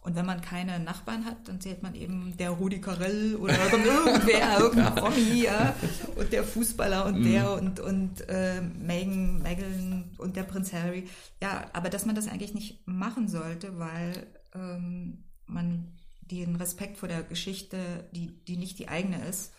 Und 0.00 0.14
wenn 0.14 0.24
man 0.24 0.40
keine 0.40 0.78
Nachbarn 0.78 1.24
hat, 1.24 1.48
dann 1.48 1.60
zählt 1.60 1.82
man 1.82 1.94
eben 1.94 2.36
der 2.36 2.50
Rudi 2.50 2.80
Carell 2.80 3.34
oder 3.36 3.54
irgendwer, 3.64 4.58
irgendein 4.60 4.94
Promi, 4.94 5.42
ja, 5.42 5.74
und 6.16 6.32
der 6.32 6.44
Fußballer 6.44 7.04
und 7.06 7.24
der 7.24 7.56
mhm. 7.56 7.66
und, 7.66 7.80
und 7.80 8.28
äh, 8.28 8.60
Meghan, 8.60 9.42
Meghan 9.42 10.10
und 10.16 10.36
der 10.36 10.44
Prinz 10.44 10.72
Harry. 10.72 11.08
Ja, 11.42 11.66
aber 11.72 11.90
dass 11.90 12.06
man 12.06 12.14
das 12.14 12.28
eigentlich 12.28 12.54
nicht 12.54 12.86
machen 12.86 13.28
sollte, 13.28 13.78
weil 13.78 14.26
ähm, 14.54 15.24
man 15.46 15.88
den 16.20 16.56
Respekt 16.56 16.98
vor 16.98 17.08
der 17.08 17.22
Geschichte, 17.22 17.78
die, 18.12 18.28
die 18.46 18.56
nicht 18.56 18.78
die 18.78 18.88
eigene 18.88 19.24
ist, 19.26 19.52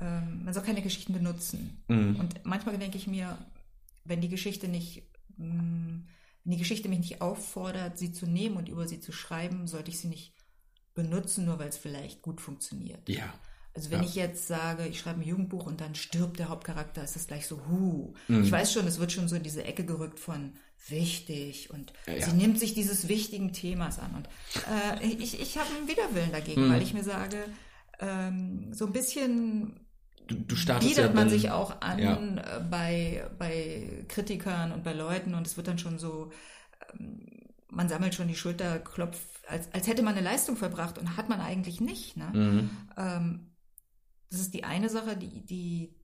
ähm, 0.00 0.44
man 0.44 0.52
soll 0.52 0.62
keine 0.62 0.82
Geschichten 0.82 1.12
benutzen. 1.12 1.82
Mhm. 1.88 2.16
Und 2.16 2.44
manchmal 2.44 2.76
denke 2.78 2.98
ich 2.98 3.06
mir, 3.06 3.38
wenn 4.04 4.20
die 4.20 4.28
Geschichte 4.28 4.68
nicht 4.68 5.02
mh, 5.36 5.62
mm, 5.62 6.06
wenn 6.44 6.52
die 6.52 6.58
Geschichte 6.58 6.88
mich 6.88 6.98
nicht 6.98 7.20
auffordert, 7.22 7.98
sie 7.98 8.12
zu 8.12 8.26
nehmen 8.26 8.56
und 8.56 8.68
über 8.68 8.86
sie 8.86 9.00
zu 9.00 9.12
schreiben, 9.12 9.66
sollte 9.66 9.90
ich 9.90 9.98
sie 9.98 10.08
nicht 10.08 10.34
benutzen, 10.94 11.46
nur 11.46 11.58
weil 11.58 11.68
es 11.68 11.78
vielleicht 11.78 12.22
gut 12.22 12.40
funktioniert. 12.40 13.08
Ja. 13.08 13.32
Also 13.74 13.90
wenn 13.90 14.02
ja. 14.02 14.08
ich 14.08 14.14
jetzt 14.14 14.46
sage, 14.46 14.86
ich 14.86 15.00
schreibe 15.00 15.20
ein 15.20 15.26
Jugendbuch 15.26 15.66
und 15.66 15.80
dann 15.80 15.96
stirbt 15.96 16.38
der 16.38 16.48
Hauptcharakter, 16.48 17.02
ist 17.02 17.16
das 17.16 17.26
gleich 17.26 17.46
so, 17.46 17.66
hu. 17.66 18.14
Mhm. 18.28 18.44
Ich 18.44 18.52
weiß 18.52 18.72
schon, 18.72 18.86
es 18.86 19.00
wird 19.00 19.10
schon 19.10 19.26
so 19.26 19.34
in 19.34 19.42
diese 19.42 19.64
Ecke 19.64 19.84
gerückt 19.84 20.20
von 20.20 20.52
wichtig 20.86 21.70
und 21.70 21.92
ja, 22.06 22.14
ja. 22.14 22.26
sie 22.26 22.36
nimmt 22.36 22.60
sich 22.60 22.74
dieses 22.74 23.08
wichtigen 23.08 23.52
Themas 23.52 23.98
an. 23.98 24.14
Und 24.14 24.28
äh, 25.02 25.06
ich, 25.06 25.40
ich 25.40 25.58
habe 25.58 25.74
einen 25.74 25.88
Widerwillen 25.88 26.30
dagegen, 26.30 26.68
mhm. 26.68 26.72
weil 26.72 26.82
ich 26.82 26.94
mir 26.94 27.02
sage, 27.02 27.38
ähm, 27.98 28.72
so 28.72 28.86
ein 28.86 28.92
bisschen 28.92 29.83
du, 30.26 30.34
du 30.36 30.56
startest 30.56 30.88
bietet 30.88 31.10
ja 31.10 31.14
man 31.14 31.28
sich 31.28 31.50
auch 31.50 31.80
an 31.80 31.98
ja. 31.98 32.16
Äh, 32.16 32.60
bei, 32.70 33.30
bei 33.38 34.04
Kritikern 34.08 34.72
und 34.72 34.84
bei 34.84 34.92
Leuten 34.92 35.34
und 35.34 35.46
es 35.46 35.56
wird 35.56 35.68
dann 35.68 35.78
schon 35.78 35.98
so, 35.98 36.30
ähm, 36.98 37.26
man 37.68 37.88
sammelt 37.88 38.14
schon 38.14 38.28
die 38.28 38.36
Schulterklopf, 38.36 39.18
als, 39.48 39.72
als 39.72 39.86
hätte 39.86 40.02
man 40.02 40.14
eine 40.14 40.24
Leistung 40.24 40.56
verbracht 40.56 40.98
und 40.98 41.16
hat 41.16 41.28
man 41.28 41.40
eigentlich 41.40 41.80
nicht. 41.80 42.16
Ne? 42.16 42.30
Mhm. 42.32 42.70
Ähm, 42.96 43.50
das 44.30 44.40
ist 44.40 44.54
die 44.54 44.64
eine 44.64 44.88
Sache, 44.88 45.16
die, 45.16 45.44
die 45.44 45.94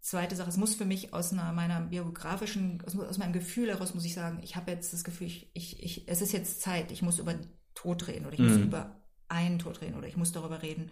zweite 0.00 0.36
Sache, 0.36 0.50
es 0.50 0.56
muss 0.56 0.74
für 0.74 0.84
mich 0.84 1.14
aus 1.14 1.32
einer, 1.32 1.52
meiner 1.52 1.80
biografischen, 1.80 2.82
aus, 2.86 2.98
aus 2.98 3.18
meinem 3.18 3.32
Gefühl 3.32 3.68
heraus 3.68 3.94
muss 3.94 4.04
ich 4.04 4.14
sagen, 4.14 4.40
ich 4.42 4.56
habe 4.56 4.70
jetzt 4.70 4.92
das 4.92 5.04
Gefühl, 5.04 5.28
ich, 5.28 5.50
ich, 5.54 5.82
ich, 5.82 6.08
es 6.08 6.20
ist 6.20 6.32
jetzt 6.32 6.60
Zeit, 6.60 6.92
ich 6.92 7.02
muss 7.02 7.18
über 7.18 7.34
Tod 7.74 8.06
reden 8.06 8.26
oder 8.26 8.34
ich 8.34 8.40
mhm. 8.40 8.48
muss 8.48 8.56
über 8.58 9.00
einen 9.28 9.58
Tod 9.58 9.80
reden 9.80 9.96
oder 9.96 10.06
ich 10.06 10.16
muss 10.16 10.32
darüber 10.32 10.62
reden, 10.62 10.90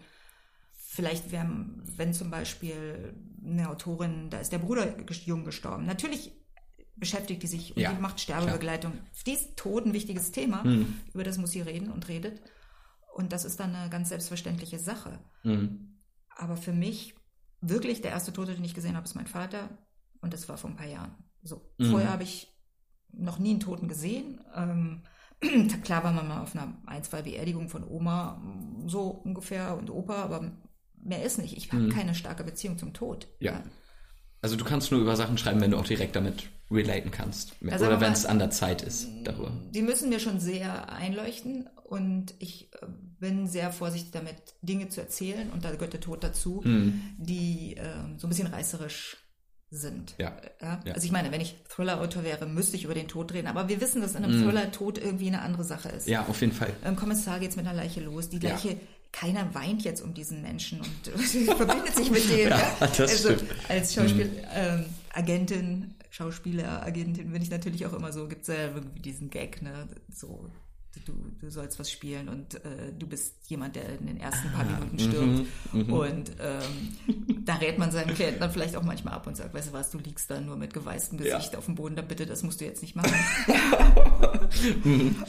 Vielleicht, 0.93 1.31
wenn, 1.31 1.81
wenn 1.97 2.13
zum 2.13 2.29
Beispiel 2.29 3.15
eine 3.43 3.67
Autorin, 3.67 4.29
da 4.29 4.37
ist 4.37 4.51
der 4.51 4.59
Bruder 4.59 4.95
jung 5.25 5.43
gestorben. 5.43 5.87
Natürlich 5.87 6.31
beschäftigt 6.95 7.41
die 7.41 7.47
sich 7.47 7.75
und 7.75 7.81
ja, 7.81 7.91
die 7.91 7.99
macht 7.99 8.19
Sterbebegleitung. 8.19 8.91
Klar. 8.91 9.05
Die 9.25 9.31
ist 9.31 9.57
tot, 9.57 9.87
ein 9.87 9.93
wichtiges 9.93 10.31
Thema. 10.31 10.63
Mhm. 10.63 10.93
Über 11.11 11.23
das 11.23 11.39
muss 11.39 11.49
sie 11.49 11.61
reden 11.61 11.89
und 11.89 12.09
redet. 12.09 12.43
Und 13.15 13.33
das 13.33 13.43
ist 13.43 13.59
dann 13.59 13.73
eine 13.73 13.89
ganz 13.89 14.09
selbstverständliche 14.09 14.77
Sache. 14.77 15.17
Mhm. 15.41 15.99
Aber 16.29 16.57
für 16.57 16.73
mich, 16.73 17.15
wirklich, 17.59 18.01
der 18.01 18.11
erste 18.11 18.31
Tote, 18.31 18.53
den 18.53 18.63
ich 18.63 18.75
gesehen 18.75 18.95
habe, 18.95 19.07
ist 19.07 19.15
mein 19.15 19.25
Vater. 19.25 19.75
Und 20.21 20.31
das 20.31 20.47
war 20.47 20.59
vor 20.59 20.69
ein 20.69 20.75
paar 20.75 20.85
Jahren. 20.85 21.15
So. 21.41 21.73
Mhm. 21.79 21.89
Vorher 21.89 22.11
habe 22.11 22.21
ich 22.21 22.55
noch 23.11 23.39
nie 23.39 23.49
einen 23.49 23.61
Toten 23.61 23.87
gesehen. 23.87 24.41
Ähm, 24.53 25.01
klar 25.83 26.03
war 26.03 26.11
man 26.11 26.27
mal 26.27 26.41
auf 26.43 26.55
einer 26.55 26.77
ein, 26.85 27.03
zwei 27.03 27.23
Beerdigung 27.23 27.67
von 27.67 27.83
Oma, 27.83 28.39
so 28.85 29.07
ungefähr, 29.07 29.75
und 29.75 29.89
Opa, 29.89 30.17
aber 30.17 30.51
mehr 31.03 31.23
ist 31.23 31.37
nicht. 31.37 31.55
Ich 31.57 31.71
habe 31.71 31.83
mhm. 31.83 31.89
keine 31.89 32.15
starke 32.15 32.43
Beziehung 32.43 32.77
zum 32.77 32.93
Tod. 32.93 33.27
Ja. 33.39 33.53
ja. 33.53 33.63
Also 34.41 34.57
du 34.57 34.65
kannst 34.65 34.91
nur 34.91 34.99
über 34.99 35.15
Sachen 35.15 35.37
schreiben, 35.37 35.61
wenn 35.61 35.71
du 35.71 35.77
auch 35.77 35.85
direkt 35.85 36.15
damit 36.15 36.43
relaten 36.69 37.11
kannst. 37.11 37.53
Also 37.69 37.85
Oder 37.85 38.01
wenn 38.01 38.11
es 38.11 38.25
an 38.25 38.39
der 38.39 38.49
Zeit 38.49 38.81
ist 38.81 39.07
darüber. 39.23 39.51
Die 39.71 39.81
müssen 39.81 40.09
mir 40.09 40.19
schon 40.19 40.39
sehr 40.39 40.91
einleuchten 40.91 41.69
und 41.83 42.33
ich 42.39 42.73
äh, 42.73 42.87
bin 43.19 43.47
sehr 43.47 43.71
vorsichtig 43.71 44.11
damit, 44.11 44.35
Dinge 44.61 44.89
zu 44.89 44.99
erzählen 44.99 45.49
und 45.51 45.63
da 45.63 45.71
gehört 45.71 45.93
der 45.93 46.01
Tod 46.01 46.23
dazu, 46.23 46.61
mhm. 46.63 47.15
die 47.17 47.77
äh, 47.77 47.83
so 48.17 48.27
ein 48.27 48.29
bisschen 48.29 48.47
reißerisch 48.47 49.17
sind. 49.69 50.15
Ja. 50.17 50.35
Ja? 50.61 50.81
Also 50.93 51.05
ich 51.05 51.11
meine, 51.11 51.31
wenn 51.31 51.41
ich 51.41 51.55
Thriller-Autor 51.69 52.23
wäre, 52.23 52.45
müsste 52.45 52.75
ich 52.75 52.83
über 52.83 52.93
den 52.93 53.07
Tod 53.07 53.33
reden. 53.33 53.47
Aber 53.47 53.69
wir 53.69 53.81
wissen, 53.81 54.01
dass 54.01 54.15
in 54.15 54.23
einem 54.23 54.39
Mhm. 54.39 54.43
Thriller 54.43 54.71
Tod 54.71 54.97
irgendwie 54.97 55.27
eine 55.27 55.41
andere 55.41 55.63
Sache 55.63 55.89
ist. 55.89 56.07
Ja, 56.07 56.25
auf 56.25 56.41
jeden 56.41 56.53
Fall. 56.53 56.73
Im 56.85 56.95
Kommissar 56.95 57.39
geht's 57.39 57.55
mit 57.55 57.65
einer 57.65 57.75
Leiche 57.75 58.01
los. 58.01 58.29
Die 58.29 58.37
Ja. 58.37 58.57
Keiner 59.13 59.53
weint 59.55 59.83
jetzt 59.83 60.01
um 60.01 60.13
diesen 60.13 60.41
Menschen 60.41 60.81
und 60.81 61.21
verbindet 61.55 61.95
sich 61.95 62.11
mit 62.11 62.29
dem. 62.29 62.49
Ja, 62.49 62.57
ja? 62.57 62.77
also 62.79 63.07
stimmt. 63.07 63.43
Mhm. 63.43 63.57
als 63.69 63.93
Schauspiel, 63.93 64.43
ähm, 64.53 64.85
Agentin, 65.13 65.93
Schauspieler, 66.09 66.83
Agentin 66.83 67.31
bin 67.31 67.41
ich 67.41 67.49
natürlich 67.49 67.85
auch 67.85 67.93
immer 67.93 68.11
so, 68.11 68.27
gibt's 68.27 68.47
ja 68.47 68.67
irgendwie 68.73 68.99
diesen 68.99 69.29
Gag, 69.29 69.61
ne? 69.61 69.87
So, 70.11 70.49
du, 71.05 71.13
du 71.39 71.49
sollst 71.49 71.79
was 71.79 71.91
spielen 71.91 72.29
und 72.29 72.55
äh, 72.65 72.91
du 72.97 73.07
bist 73.07 73.49
jemand, 73.49 73.75
der 73.75 73.89
in 73.99 74.07
den 74.07 74.17
ersten 74.17 74.51
paar 74.51 74.65
Ah, 74.65 74.79
Minuten 74.79 74.95
mhm, 74.95 74.99
stirbt. 74.99 75.91
Und 75.91 76.31
ähm, 76.39 77.43
da 77.45 77.55
rät 77.55 77.77
man 77.79 77.91
seinem 77.91 78.13
Klienten 78.15 78.39
dann 78.39 78.51
vielleicht 78.51 78.75
auch 78.75 78.83
manchmal 78.83 79.13
ab 79.15 79.27
und 79.27 79.35
sagt, 79.35 79.53
weißt 79.53 79.69
du 79.69 79.73
was, 79.73 79.91
du 79.91 79.97
liegst 79.99 80.29
da 80.29 80.39
nur 80.39 80.55
mit 80.55 80.73
geweißtem 80.73 81.21
Ja. 81.23 81.37
Gesicht 81.37 81.55
auf 81.55 81.65
dem 81.65 81.75
Boden, 81.75 81.95
da 81.95 82.01
bitte, 82.01 82.25
das 82.25 82.43
musst 82.43 82.61
du 82.61 82.65
jetzt 82.65 82.81
nicht 82.81 82.95
machen. 82.95 83.13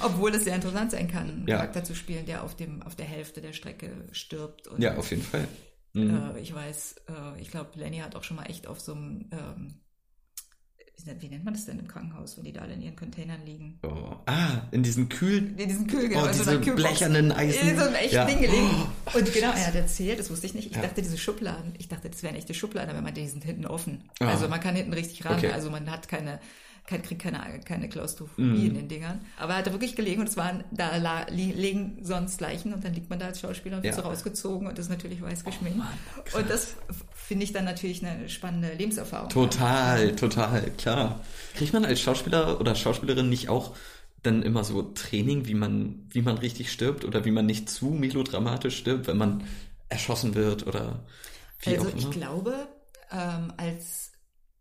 Obwohl 0.00 0.34
es 0.34 0.44
sehr 0.44 0.54
interessant 0.54 0.90
sein 0.90 1.08
kann, 1.08 1.28
einen 1.30 1.48
Ja. 1.48 1.56
Charakter 1.58 1.84
zu 1.84 1.94
spielen, 1.94 2.26
der 2.26 2.42
auf 2.44 2.54
dem 2.56 2.82
auf 2.82 2.94
der 2.94 3.06
Hälfte 3.06 3.40
der 3.40 3.52
Strecke 3.52 3.90
stirbt. 4.12 4.68
Und, 4.68 4.80
Ja, 4.82 4.96
auf 4.96 5.10
jeden 5.10 5.22
Fall. 5.22 5.46
Mhm. 5.92 6.32
äh, 6.36 6.40
ich 6.40 6.54
weiß, 6.54 6.96
äh, 7.08 7.40
ich 7.40 7.50
glaube, 7.50 7.70
Lenny 7.78 7.98
hat 7.98 8.16
auch 8.16 8.24
schon 8.24 8.36
mal 8.36 8.46
echt 8.46 8.66
auf 8.66 8.80
so 8.80 8.94
einem, 8.94 9.26
ähm, 9.30 9.74
wie 11.20 11.28
nennt- 11.28 11.44
man 11.44 11.52
das 11.54 11.66
denn 11.66 11.78
im 11.78 11.88
Krankenhaus, 11.88 12.36
wenn 12.36 12.44
die 12.44 12.52
da 12.52 12.62
alle 12.62 12.74
in 12.74 12.82
ihren 12.82 12.96
Containern 12.96 13.44
liegen? 13.44 13.78
Oh. 13.82 14.14
Ah, 14.26 14.62
in 14.70 14.82
diesen 14.82 15.08
kühlen. 15.08 15.56
In 15.58 15.68
diesen 15.68 15.86
Kühl, 15.86 16.10
Oh, 16.14 16.20
also 16.20 16.44
diese 16.44 16.64
so 16.64 16.74
blechernen 16.74 17.32
Eisen. 17.32 17.68
In 17.68 17.76
so 17.76 17.82
einem 17.84 17.94
echten 17.96 18.14
Ja. 18.14 18.24
Ding 18.24 18.40
gelegen. 18.40 18.70
Oh, 19.06 19.18
Und 19.18 19.32
genau, 19.32 19.50
er 19.52 19.66
hat 19.66 19.74
erzählt, 19.74 20.18
das 20.18 20.30
wusste 20.30 20.46
ich 20.46 20.54
nicht. 20.54 20.70
Ich 20.70 20.76
Ja. 20.76 20.82
dachte, 20.82 21.02
diese 21.02 21.18
Schubladen, 21.18 21.74
ich 21.78 21.88
dachte, 21.88 22.08
das 22.08 22.22
wären 22.22 22.36
echte 22.36 22.54
Schubladen, 22.54 22.90
aber 22.90 23.02
man, 23.02 23.12
die 23.12 23.26
sind 23.28 23.44
hinten 23.44 23.66
offen. 23.66 24.04
Ah. 24.20 24.28
Also 24.28 24.48
man 24.48 24.60
kann 24.60 24.76
hinten 24.76 24.92
richtig 24.94 25.24
ran. 25.24 25.36
Okay. 25.36 25.50
Also 25.50 25.68
man 25.70 25.90
hat 25.90 26.08
keine, 26.08 26.40
kein, 26.86 27.02
kriegt 27.02 27.22
keine, 27.22 27.38
keine 27.64 27.88
Klaustrophobie 27.88 28.42
Mhm. 28.42 28.66
in 28.66 28.74
den 28.74 28.88
Dingern. 28.88 29.20
Aber 29.38 29.52
er 29.54 29.58
hat 29.60 29.66
da 29.66 29.72
wirklich 29.72 29.96
gelegen 29.96 30.20
und 30.20 30.28
es 30.28 30.36
waren, 30.36 30.64
da 30.70 30.96
la, 30.98 31.26
li, 31.30 31.50
liegen 31.52 31.98
sonst 32.02 32.40
Leichen 32.40 32.74
und 32.74 32.84
dann 32.84 32.92
liegt 32.94 33.08
man 33.10 33.18
da 33.18 33.26
als 33.26 33.40
Schauspieler 33.40 33.76
und 33.78 33.82
wird 33.84 33.94
Ja. 33.96 34.02
so 34.02 34.06
rausgezogen 34.08 34.66
und 34.68 34.78
ist 34.78 34.90
natürlich 34.90 35.22
weiß 35.22 35.44
geschminkt. 35.44 35.78
Mann, 35.78 35.88
krass. 36.26 36.34
und 36.34 36.50
das 36.50 36.74
finde 37.14 37.44
ich 37.44 37.52
dann 37.52 37.64
natürlich 37.64 38.04
eine 38.04 38.28
spannende 38.28 38.74
Lebenserfahrung. 38.74 39.30
Total, 39.30 40.14
total, 40.14 40.70
klar. 40.76 41.20
Kriegt 41.56 41.72
man 41.72 41.84
als 41.86 42.00
Schauspieler 42.00 42.60
oder 42.60 42.74
Schauspielerin 42.74 43.28
nicht 43.30 43.48
auch 43.48 43.74
dann 44.22 44.42
immer 44.42 44.64
so 44.64 44.82
Training, 44.82 45.46
wie 45.46 45.54
man, 45.54 46.06
wie 46.10 46.22
man 46.22 46.38
richtig 46.38 46.70
stirbt 46.72 47.04
oder 47.04 47.24
wie 47.24 47.30
man 47.30 47.46
nicht 47.46 47.68
zu 47.70 47.86
melodramatisch 47.86 48.76
stirbt, 48.78 49.06
wenn 49.06 49.18
man 49.18 49.44
erschossen 49.88 50.34
wird 50.34 50.66
oder 50.66 51.00
wie 51.60 51.76
Also 51.76 51.88
auch 51.88 51.94
ich 51.94 52.02
immer? 52.04 52.10
glaube, 52.12 52.68
ähm, 53.12 53.52
als 53.56 54.12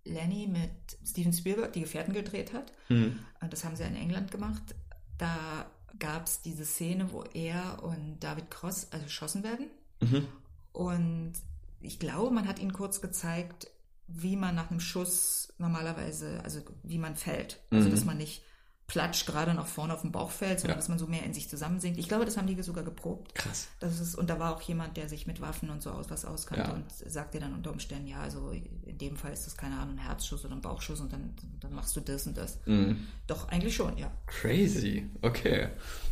Lenny 0.05 0.47
mit 0.47 0.71
Steven 1.05 1.33
Spielberg 1.33 1.73
die 1.73 1.81
Gefährten 1.81 2.13
gedreht 2.13 2.53
hat, 2.53 2.71
Hm. 2.87 3.19
und 3.41 3.53
das 3.53 3.63
haben 3.63 3.75
sie 3.75 3.83
in 3.83 3.95
England 3.95 4.31
gemacht, 4.31 4.75
da 5.17 5.69
gab 5.99 6.25
es 6.25 6.41
diese 6.41 6.65
Szene, 6.65 7.11
wo 7.11 7.23
er 7.33 7.83
und 7.83 8.19
David 8.19 8.49
Cross 8.51 8.87
also 8.91 9.03
erschossen 9.03 9.43
werden. 9.43 9.67
Mhm. 10.01 10.27
Und 10.73 11.33
ich 11.81 11.99
glaube, 11.99 12.31
man 12.33 12.47
hat 12.47 12.59
ihnen 12.59 12.73
kurz 12.73 12.99
gezeigt, 12.99 13.67
wie 14.07 14.35
man 14.35 14.55
nach 14.55 14.69
einem 14.71 14.79
Schuss 14.79 15.53
normalerweise, 15.57 16.41
also 16.43 16.61
wie 16.83 16.97
man 16.97 17.15
fällt. 17.15 17.59
Also 17.71 17.87
Mhm. 17.87 17.91
dass 17.91 18.05
man 18.05 18.17
nicht 18.17 18.41
platsch 18.87 19.25
gerade 19.25 19.53
nach 19.53 19.65
vorne 19.65 19.93
auf 19.93 20.01
den 20.01 20.11
Bauch 20.11 20.29
fällt, 20.29 20.59
sondern 20.59 20.75
Ja. 20.75 20.79
dass 20.81 20.89
man 20.89 20.99
so 20.99 21.07
mehr 21.07 21.23
in 21.23 21.33
sich 21.33 21.49
zusammensinkt. 21.49 21.97
Ich 21.99 22.07
glaube, 22.07 22.25
das 22.25 22.37
haben 22.37 22.47
die 22.47 22.61
sogar 22.61 22.83
geprobt. 22.83 23.33
Krass. 23.33 23.67
Das 23.79 23.99
ist, 23.99 24.15
und 24.15 24.29
da 24.29 24.39
war 24.39 24.55
auch 24.55 24.61
jemand, 24.61 24.97
der 24.97 25.07
sich 25.09 25.25
mit 25.25 25.41
Waffen 25.41 25.69
und 25.69 25.81
so 25.81 25.91
aus 25.91 26.09
was 26.09 26.25
auskannte 26.25 26.69
Ja. 26.69 26.73
und 26.75 26.83
sagte 26.91 27.39
dann 27.39 27.53
unter 27.53 27.71
Umständen, 27.71 28.07
ja, 28.07 28.19
also 28.21 28.51
in 28.51 28.97
dem 28.97 29.15
Fall 29.15 29.31
ist 29.33 29.45
das 29.47 29.55
keine 29.57 29.77
Ahnung, 29.77 29.95
ein 29.95 30.05
Herzschuss 30.05 30.43
oder 30.45 30.53
ein 30.55 30.61
Bauchschuss 30.61 30.99
und 30.99 31.11
dann, 31.13 31.33
dann 31.61 31.73
machst 31.73 31.95
du 31.95 32.01
das 32.01 32.27
und 32.27 32.37
das. 32.37 32.59
Mhm. 32.65 33.07
Doch, 33.27 33.47
eigentlich 33.49 33.75
schon, 33.75 33.97
ja. 33.97 34.11
Crazy. 34.27 35.09
Okay. 35.21 35.69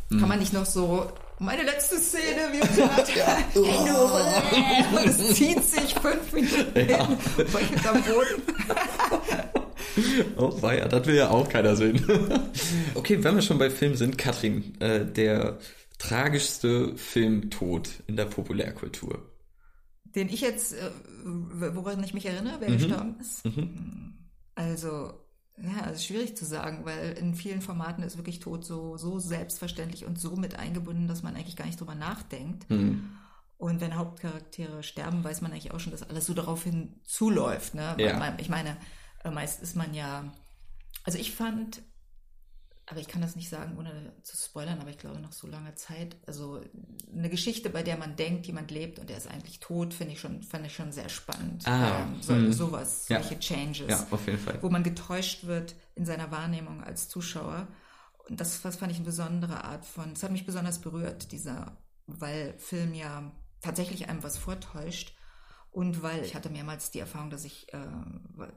Kann 0.10 0.28
man 0.28 0.40
nicht 0.40 0.52
noch 0.52 0.66
so, 0.66 1.10
meine 1.40 1.64
letzte 1.64 1.98
Szene, 1.98 2.52
wie 2.52 2.60
gesagt, 2.60 3.08
hoch, 3.56 5.00
und 5.00 5.06
es 5.08 5.36
zieht 5.36 5.64
sich 5.64 5.94
fünf 5.96 6.34
Minuten 6.34 6.90
Ja. 6.90 7.08
hin, 7.38 7.88
am 7.88 8.04
Boden. 8.04 8.44
Oh 10.38 10.62
weia, 10.62 10.88
das 10.88 11.06
will 11.06 11.16
ja 11.16 11.30
auch 11.30 11.48
keiner 11.50 11.76
sehen. 11.76 12.06
okay, 12.96 13.24
wenn 13.24 13.36
wir 13.36 13.42
schon 13.42 13.58
bei 13.58 13.70
Film 13.70 13.96
sind, 13.96 14.18
Katrin, 14.18 14.80
äh, 14.80 15.06
der 15.06 15.60
tragischste 15.98 16.96
Filmtod 16.98 17.90
in 18.08 18.16
der 18.16 18.26
Populärkultur. 18.26 19.28
Den 20.16 20.30
ich 20.30 20.42
jetzt, 20.42 20.74
äh, 20.74 20.90
woran 21.24 22.04
ich 22.04 22.14
mich 22.14 22.26
erinnere, 22.26 22.58
wer 22.60 22.70
gestorben 22.72 23.16
ist. 23.20 23.44
Also, 24.56 25.14
ja, 25.58 25.90
es 25.90 26.00
ist 26.00 26.06
schwierig 26.06 26.36
zu 26.36 26.46
sagen, 26.46 26.86
weil 26.86 27.14
in 27.14 27.36
vielen 27.36 27.62
Formaten 27.62 28.04
ist 28.04 28.18
wirklich 28.18 28.40
Tod 28.40 28.66
so, 28.66 28.98
so 28.98 29.20
selbstverständlich 29.20 30.06
und 30.06 30.20
so 30.20 30.36
mit 30.36 30.58
eingebunden, 30.58 31.08
dass 31.08 31.24
man 31.24 31.36
eigentlich 31.36 31.56
gar 31.56 31.66
nicht 31.66 31.80
drüber 31.80 31.96
nachdenkt. 31.96 32.68
Hm. 32.70 33.10
Und 33.58 33.80
wenn 33.80 33.96
Hauptcharaktere 33.96 34.82
sterben, 34.82 35.24
weiß 35.24 35.42
man 35.42 35.52
eigentlich 35.52 35.72
auch 35.72 35.80
schon, 35.80 35.92
dass 35.92 36.02
alles 36.02 36.26
so 36.26 36.34
daraufhin 36.34 37.00
zuläuft. 37.04 37.76
Ne? 37.76 37.96
Ja. 38.00 38.36
Ich 38.40 38.50
meine, 38.50 38.76
meist 39.30 39.62
ist 39.62 39.76
man 39.76 39.94
ja. 39.94 40.32
Also 41.04 41.20
ich 41.20 41.34
fand, 41.34 41.82
aber 42.88 43.00
ich 43.00 43.08
kann 43.08 43.22
das 43.22 43.36
nicht 43.36 43.50
sagen, 43.50 43.78
ohne 43.78 44.14
zu 44.24 44.36
spoilern, 44.36 44.80
aber 44.80 44.90
ich 44.90 44.98
glaube 44.98 45.20
nach 45.20 45.32
so 45.32 45.48
langer 45.48 45.76
Zeit, 45.76 46.18
also 46.28 46.62
eine 47.12 47.30
Geschichte, 47.30 47.70
bei 47.70 47.84
der 47.84 47.98
man 47.98 48.16
denkt, 48.16 48.48
jemand 48.48 48.72
lebt 48.72 49.00
und 49.00 49.10
der 49.10 49.18
ist 49.18 49.28
eigentlich 49.30 49.60
tot, 49.60 49.94
finde 49.94 50.14
ich 50.14 50.20
schon, 50.20 50.44
fand 50.44 50.66
ich 50.66 50.76
schon 50.76 50.92
sehr 50.92 51.10
spannend. 51.10 51.68
Ah, 51.68 52.02
ähm, 52.02 52.22
so, 52.22 52.34
hm. 52.34 52.52
sowas, 52.54 53.08
Ja. 53.10 53.22
solche 53.22 53.40
Changes 53.40 53.90
Ja, 53.90 54.08
auf 54.12 54.26
jeden 54.28 54.40
Fall. 54.40 54.58
wo 54.62 54.70
man 54.70 54.84
getäuscht 54.84 55.46
wird 55.46 55.76
in 55.96 56.06
seiner 56.06 56.32
Wahrnehmung 56.32 56.84
als 56.84 57.08
Zuschauer. 57.10 57.68
Und 58.28 58.40
das, 58.40 58.62
das 58.62 58.76
fand 58.78 58.92
ich 58.92 58.98
eine 58.98 59.06
besondere 59.06 59.64
Art 59.64 59.86
von, 59.86 60.12
es 60.14 60.24
hat 60.24 60.32
mich 60.32 60.46
besonders 60.46 60.80
berührt, 60.82 61.32
dieser, 61.32 61.78
weil 62.08 62.54
Film 62.58 62.94
ja 62.94 63.32
tatsächlich 63.62 64.10
einem 64.10 64.24
was 64.24 64.38
vortäuscht 64.38 65.16
und 65.72 66.04
weil 66.04 66.24
ich 66.24 66.36
hatte 66.36 66.50
mehrmals 66.50 66.92
die 66.92 67.00
Erfahrung, 67.00 67.30
dass 67.30 67.46
ich 67.46 67.72
äh, 67.74 67.78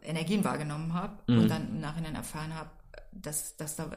Energien 0.03 0.44
wahrgenommen 0.44 0.92
habe 0.94 1.18
Mhm. 1.33 1.38
und 1.38 1.48
dann 1.48 1.68
im 1.68 1.81
Nachhinein 1.81 2.14
erfahren 2.14 2.55
habe, 2.55 2.70
dass, 3.12 3.57
dass 3.57 3.77
da, 3.77 3.90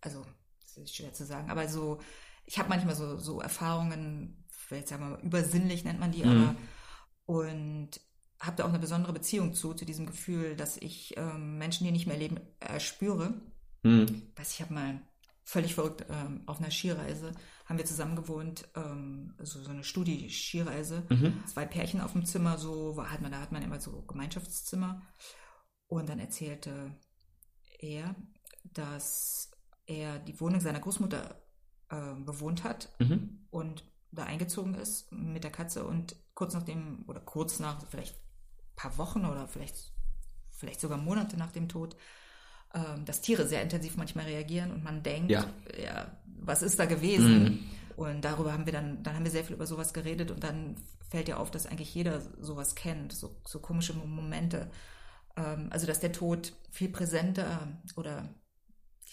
also, 0.00 0.24
das 0.62 0.76
ist 0.78 0.96
schwer 0.96 1.12
zu 1.12 1.24
sagen, 1.24 1.50
aber 1.50 1.68
so, 1.68 2.00
ich 2.46 2.58
habe 2.58 2.68
manchmal 2.68 2.94
so, 2.94 3.16
so 3.18 3.40
Erfahrungen, 3.40 4.44
vielleicht 4.50 4.88
sagen 4.88 5.02
wir 5.04 5.10
mal, 5.16 5.20
übersinnlich 5.22 5.84
nennt 5.84 6.00
man 6.00 6.12
die, 6.12 6.24
Mhm. 6.24 6.30
aber 6.30 6.56
und 7.26 7.90
habe 8.40 8.56
da 8.56 8.64
auch 8.64 8.68
eine 8.68 8.78
besondere 8.78 9.12
Beziehung 9.14 9.54
zu, 9.54 9.72
zu 9.74 9.84
diesem 9.86 10.06
Gefühl, 10.06 10.56
dass 10.56 10.76
ich 10.76 11.16
ähm, 11.16 11.56
Menschen, 11.56 11.84
die 11.84 11.92
nicht 11.92 12.06
mehr 12.06 12.18
leben, 12.18 12.38
äh, 12.60 12.78
spüre. 12.80 13.32
Hm. 13.82 14.06
Weiß 14.36 14.52
ich 14.52 14.60
habe 14.60 14.74
mal 14.74 15.00
völlig 15.44 15.74
verrückt 15.74 16.06
ähm, 16.10 16.42
auf 16.46 16.58
einer 16.58 16.70
Skireise 16.70 17.32
haben 17.66 17.78
wir 17.78 17.84
zusammen 17.84 18.16
gewohnt, 18.16 18.68
ähm, 18.74 19.34
so, 19.38 19.62
so 19.62 19.70
eine 19.70 19.84
Studi-Skireise. 19.84 21.04
Mhm. 21.08 21.42
Zwei 21.46 21.66
Pärchen 21.66 22.00
auf 22.00 22.12
dem 22.12 22.26
Zimmer, 22.26 22.58
so 22.58 22.96
war, 22.96 23.10
hat 23.10 23.20
man, 23.22 23.32
da 23.32 23.40
hat 23.40 23.52
man 23.52 23.62
immer 23.62 23.80
so 23.80 24.02
Gemeinschaftszimmer. 24.02 25.02
Und 25.86 26.08
dann 26.08 26.18
erzählte 26.18 26.96
er, 27.78 28.14
dass 28.64 29.50
er 29.86 30.18
die 30.18 30.38
Wohnung 30.40 30.60
seiner 30.60 30.80
Großmutter 30.80 31.42
äh, 31.90 32.14
bewohnt 32.24 32.64
hat 32.64 32.88
Mhm. 32.98 33.46
und 33.50 33.84
da 34.10 34.24
eingezogen 34.24 34.74
ist 34.74 35.10
mit 35.12 35.44
der 35.44 35.50
Katze 35.50 35.84
und 35.84 36.16
kurz 36.34 36.54
nachdem, 36.54 37.04
oder 37.06 37.20
kurz 37.20 37.58
nach, 37.58 37.84
vielleicht 37.88 38.14
ein 38.14 38.76
paar 38.76 38.96
Wochen 38.98 39.24
oder 39.24 39.48
vielleicht, 39.48 39.92
vielleicht 40.50 40.80
sogar 40.80 40.98
Monate 40.98 41.36
nach 41.36 41.52
dem 41.52 41.68
Tod, 41.68 41.96
ähm, 42.74 43.04
dass 43.04 43.20
Tiere 43.20 43.46
sehr 43.46 43.62
intensiv 43.62 43.96
manchmal 43.96 44.24
reagieren 44.26 44.72
und 44.72 44.82
man 44.84 45.02
denkt, 45.02 45.30
Ja. 45.30 45.46
ja, 45.82 46.10
was 46.40 46.62
ist 46.62 46.78
da 46.78 46.84
gewesen? 46.86 47.42
Mhm. 47.44 47.58
Und 47.96 48.22
darüber 48.24 48.52
haben 48.52 48.66
wir 48.66 48.72
dann, 48.72 49.02
dann 49.02 49.14
haben 49.14 49.24
wir 49.24 49.30
sehr 49.30 49.44
viel 49.44 49.54
über 49.54 49.66
sowas 49.66 49.92
geredet 49.94 50.30
und 50.32 50.42
dann 50.42 50.76
fällt 51.10 51.28
ja 51.28 51.36
auf, 51.36 51.50
dass 51.50 51.66
eigentlich 51.66 51.94
jeder 51.94 52.20
sowas 52.40 52.74
kennt, 52.74 53.12
so, 53.12 53.36
so 53.46 53.60
komische 53.60 53.92
Momente. 53.94 54.68
Ähm, 55.36 55.68
also 55.70 55.86
dass 55.86 56.00
der 56.00 56.12
Tod 56.12 56.52
viel 56.70 56.88
präsenter 56.88 57.68
oder 57.96 58.28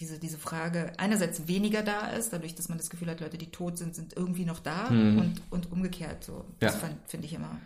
diese, 0.00 0.18
diese 0.18 0.38
Frage 0.38 0.92
einerseits 0.98 1.46
weniger 1.46 1.82
da 1.82 2.08
ist, 2.08 2.32
dadurch, 2.32 2.56
dass 2.56 2.68
man 2.68 2.78
das 2.78 2.90
Gefühl 2.90 3.08
hat, 3.10 3.20
Leute, 3.20 3.38
die 3.38 3.52
tot 3.52 3.78
sind, 3.78 3.94
sind 3.94 4.14
irgendwie 4.16 4.44
noch 4.44 4.58
da 4.58 4.90
Mhm. 4.90 5.18
und, 5.18 5.42
und 5.50 5.70
umgekehrt 5.72 6.24
so. 6.24 6.44
Das 6.58 6.80
Ja. 6.82 6.90
finde 7.06 7.26
ich 7.26 7.34
immer 7.34 7.60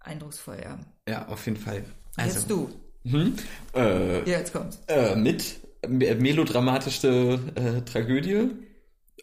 eindrucksvoll, 0.00 0.58
ja. 0.62 0.78
Ja, 1.08 1.28
auf 1.28 1.44
jeden 1.46 1.58
Fall. 1.58 1.84
Jetzt 2.16 2.50
du. 2.50 2.70
Mhm. 3.04 3.34
Äh, 3.74 4.18
Ja, 4.30 4.38
jetzt 4.38 4.52
kommt's. 4.52 4.78
äh, 4.88 5.14
mit 5.16 5.56
me- 5.88 6.14
melodramatischste 6.14 7.38
äh, 7.54 7.80
Tragödie. 7.82 8.50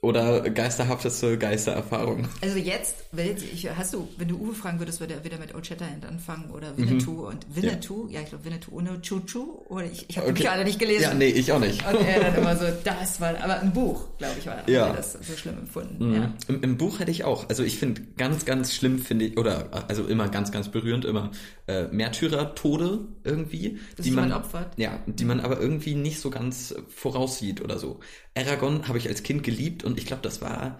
Oder 0.02 0.42
geisterhafteste 0.50 1.38
Geistererfahrung? 1.38 2.28
Also 2.42 2.58
jetzt, 2.58 2.96
ich, 3.54 3.70
hast 3.76 3.94
du, 3.94 4.08
wenn 4.18 4.28
du 4.28 4.38
Uwe 4.38 4.54
fragen 4.54 4.80
würdest, 4.80 5.00
würde 5.00 5.14
er 5.14 5.24
wieder 5.24 5.38
mit 5.38 5.56
Old 5.56 5.66
Shatterhand 5.66 6.06
anfangen 6.06 6.52
oder 6.52 6.78
Winnetou 6.78 7.12
mhm. 7.12 7.28
und 7.28 7.56
Winnetou, 7.56 8.08
ja, 8.08 8.16
ja 8.16 8.22
ich 8.22 8.30
glaube 8.30 8.46
Winnetou 8.46 8.76
ohne 8.76 9.02
Chuchu 9.02 9.64
oder 9.70 9.86
ich, 9.86 10.10
ich 10.10 10.18
habe 10.18 10.30
okay. 10.30 10.44
die 10.44 10.50
alle 10.50 10.64
nicht 10.64 10.80
gelesen. 10.80 11.04
Ja, 11.04 11.14
nee, 11.14 11.30
ich 11.30 11.52
auch 11.52 11.60
nicht. 11.60 11.86
Und 11.88 12.06
er 12.06 12.20
dann 12.20 12.36
immer 12.36 12.56
so, 12.58 12.66
das 12.84 13.22
war, 13.22 13.42
aber 13.42 13.62
im 13.62 13.72
Buch, 13.72 14.18
glaube 14.18 14.36
ich, 14.38 14.46
war 14.46 14.70
ja. 14.70 14.94
das 14.94 15.14
so 15.14 15.34
schlimm 15.36 15.58
empfunden. 15.60 16.10
Mhm. 16.10 16.16
Ja. 16.16 16.34
Im, 16.50 16.62
Im, 16.62 16.78
Buch 16.78 17.00
hätte 17.00 17.12
ich 17.12 17.24
auch, 17.24 17.48
also 17.50 17.64
ich 17.64 17.78
finde 17.80 18.02
ganz, 18.18 18.46
ganz 18.46 18.74
schlimm 18.74 19.00
finde 19.00 19.26
ich, 19.26 19.38
oder 19.38 19.86
also 19.88 20.06
immer 20.06 20.28
ganz, 20.28 20.52
ganz 20.52 20.70
berührend, 20.70 21.06
immer 21.06 21.32
äh, 21.68 21.88
Märtyrer-Tode 21.88 23.00
irgendwie. 23.24 23.80
Das 23.96 24.06
die 24.06 24.12
man 24.12 24.32
opfert. 24.32 24.74
Ja, 24.78 25.00
die 25.06 25.26
man 25.26 25.40
aber 25.40 25.60
irgendwie 25.60 25.96
nicht 25.96 26.20
so 26.20 26.30
ganz 26.30 26.76
voraussieht 26.90 27.62
oder 27.62 27.80
so. 27.80 28.00
Aragon 28.36 28.88
habe 28.88 28.98
ich 28.98 29.08
als 29.08 29.24
Kind 29.24 29.44
geliebt 29.44 29.84
und 29.84 29.98
ich 29.98 30.06
glaube, 30.06 30.22
das 30.22 30.42
war 30.42 30.80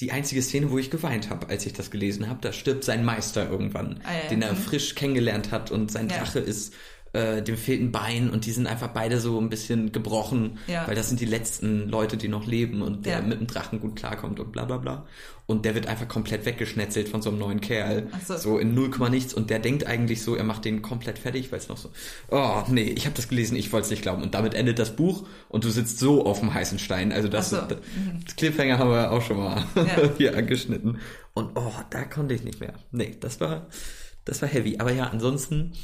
die 0.00 0.10
einzige 0.10 0.42
Szene, 0.42 0.70
wo 0.70 0.78
ich 0.78 0.90
geweint 0.90 1.30
habe, 1.30 1.48
als 1.48 1.66
ich 1.66 1.72
das 1.72 1.90
gelesen 1.90 2.28
habe. 2.28 2.40
Da 2.40 2.52
stirbt 2.52 2.84
sein 2.84 3.04
Meister 3.04 3.48
irgendwann, 3.48 4.00
ah, 4.04 4.12
ja, 4.24 4.28
den 4.28 4.42
er 4.42 4.52
mhm. 4.52 4.56
frisch 4.56 4.94
kennengelernt 4.94 5.52
hat 5.52 5.70
und 5.70 5.92
sein 5.92 6.08
ja. 6.08 6.18
Drache 6.18 6.40
ist 6.40 6.74
äh, 7.14 7.42
dem 7.42 7.56
fehlt 7.56 7.80
ein 7.80 7.92
Bein 7.92 8.28
und 8.28 8.44
die 8.44 8.50
sind 8.50 8.66
einfach 8.66 8.88
beide 8.88 9.20
so 9.20 9.40
ein 9.40 9.48
bisschen 9.48 9.92
gebrochen, 9.92 10.58
ja. 10.66 10.86
weil 10.86 10.96
das 10.96 11.08
sind 11.08 11.20
die 11.20 11.26
letzten 11.26 11.88
Leute, 11.88 12.16
die 12.16 12.28
noch 12.28 12.46
leben 12.46 12.82
und 12.82 13.06
der 13.06 13.18
ja. 13.18 13.22
mit 13.22 13.40
dem 13.40 13.46
Drachen 13.46 13.80
gut 13.80 13.96
klarkommt 13.96 14.40
und 14.40 14.52
bla 14.52 14.64
bla 14.64 14.78
bla. 14.78 15.06
Und 15.46 15.64
der 15.64 15.74
wird 15.74 15.86
einfach 15.86 16.08
komplett 16.08 16.46
weggeschnetzelt 16.46 17.08
von 17.08 17.20
so 17.20 17.28
einem 17.28 17.38
neuen 17.38 17.60
Kerl. 17.60 18.08
So. 18.26 18.36
so. 18.36 18.58
in 18.58 18.74
0, 18.74 19.10
nichts. 19.10 19.34
Und 19.34 19.50
der 19.50 19.58
denkt 19.58 19.86
eigentlich 19.86 20.22
so, 20.22 20.34
er 20.34 20.44
macht 20.44 20.64
den 20.64 20.80
komplett 20.80 21.18
fertig, 21.18 21.52
weil 21.52 21.58
es 21.58 21.68
noch 21.68 21.76
so, 21.76 21.90
oh 22.30 22.62
nee, 22.68 22.94
ich 22.96 23.04
habe 23.04 23.14
das 23.14 23.28
gelesen, 23.28 23.54
ich 23.56 23.70
wollte 23.72 23.84
es 23.84 23.90
nicht 23.90 24.02
glauben. 24.02 24.22
Und 24.22 24.34
damit 24.34 24.54
endet 24.54 24.78
das 24.78 24.96
Buch 24.96 25.26
und 25.50 25.64
du 25.64 25.70
sitzt 25.70 25.98
so 25.98 26.24
auf 26.24 26.40
dem 26.40 26.52
heißen 26.52 26.78
Stein. 26.78 27.12
Also 27.12 27.28
das, 27.28 27.50
so. 27.50 27.56
das, 27.56 27.78
mhm. 27.94 28.20
das 28.24 28.36
Cliffhanger 28.36 28.78
haben 28.78 28.90
wir 28.90 29.12
auch 29.12 29.22
schon 29.22 29.36
mal 29.36 29.64
ja. 29.76 30.10
hier 30.18 30.36
angeschnitten. 30.36 30.98
Und 31.34 31.50
oh, 31.56 31.72
da 31.90 32.04
konnte 32.04 32.34
ich 32.34 32.42
nicht 32.42 32.60
mehr. 32.60 32.74
Nee, 32.90 33.16
das 33.20 33.38
war, 33.40 33.66
das 34.24 34.40
war 34.40 34.48
heavy. 34.48 34.78
Aber 34.78 34.92
ja, 34.92 35.04
ansonsten, 35.08 35.74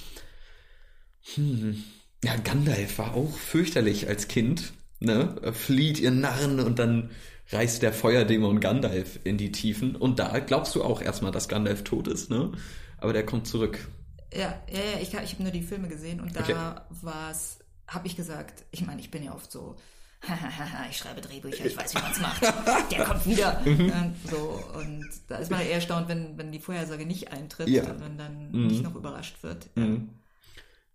hm. 1.35 1.83
Ja, 2.25 2.37
Gandalf 2.37 2.99
war 2.99 3.15
auch 3.15 3.35
fürchterlich 3.37 4.09
als 4.09 4.29
Kind. 4.29 4.73
Ne? 4.99 5.35
Flieht 5.53 5.99
ihr 5.99 6.11
Narren 6.11 6.61
und 6.61 6.79
dann 6.79 7.11
reißt 7.51 7.83
der 7.83 7.93
Feuerdämon 7.93 8.61
Gandalf 8.61 9.19
in 9.25 9.39
die 9.39 9.53
Tiefen. 9.53 9.97
Und 9.97 10.19
da 10.19 10.39
glaubst 10.41 10.75
du 10.75 10.85
auch 10.85 11.01
erstmal, 11.01 11.33
dass 11.33 11.49
Gandalf 11.49 11.85
tot 11.85 12.09
ist, 12.09 12.31
ne? 12.31 12.53
Aber 12.99 13.13
der 13.13 13.25
kommt 13.25 13.47
zurück. 13.47 13.89
Ja, 14.33 14.63
ja, 14.71 14.79
ja, 14.79 15.01
ich, 15.01 15.15
ich 15.15 15.33
habe 15.33 15.43
nur 15.43 15.53
die 15.53 15.63
Filme 15.63 15.89
gesehen 15.89 16.21
und 16.21 16.37
da 16.37 16.41
okay. 16.41 16.55
war 17.03 17.31
es, 17.31 17.59
habe 17.89 18.07
ich 18.07 18.17
gesagt, 18.17 18.65
ich 18.71 18.87
meine, 18.87 19.01
ich 19.01 19.11
bin 19.11 19.25
ja 19.25 19.35
oft 19.35 19.51
so, 19.51 19.77
ich 20.91 20.99
schreibe 20.99 21.21
Drehbücher, 21.21 21.65
ich 21.65 21.77
weiß, 21.77 21.95
wie 21.95 22.01
man 22.01 22.13
es 22.13 22.21
macht. 22.21 22.43
Der 22.91 23.05
kommt 23.05 23.27
wieder. 23.27 23.61
Mhm. 23.65 24.15
so, 24.31 24.63
und 24.79 25.09
da 25.29 25.37
ist 25.37 25.51
man 25.51 25.63
eher 25.63 25.73
erstaunt, 25.73 26.09
wenn, 26.09 26.37
wenn 26.39 26.53
die 26.53 26.61
Vorhersage 26.61 27.07
nicht 27.07 27.33
eintritt 27.33 27.69
ja. 27.69 27.85
und 27.85 27.99
man 28.01 28.19
dann 28.19 28.53
mhm. 28.53 28.67
nicht 28.69 28.83
noch 28.83 28.95
überrascht 28.95 29.43
wird. 29.43 29.75
Mhm. 29.77 30.11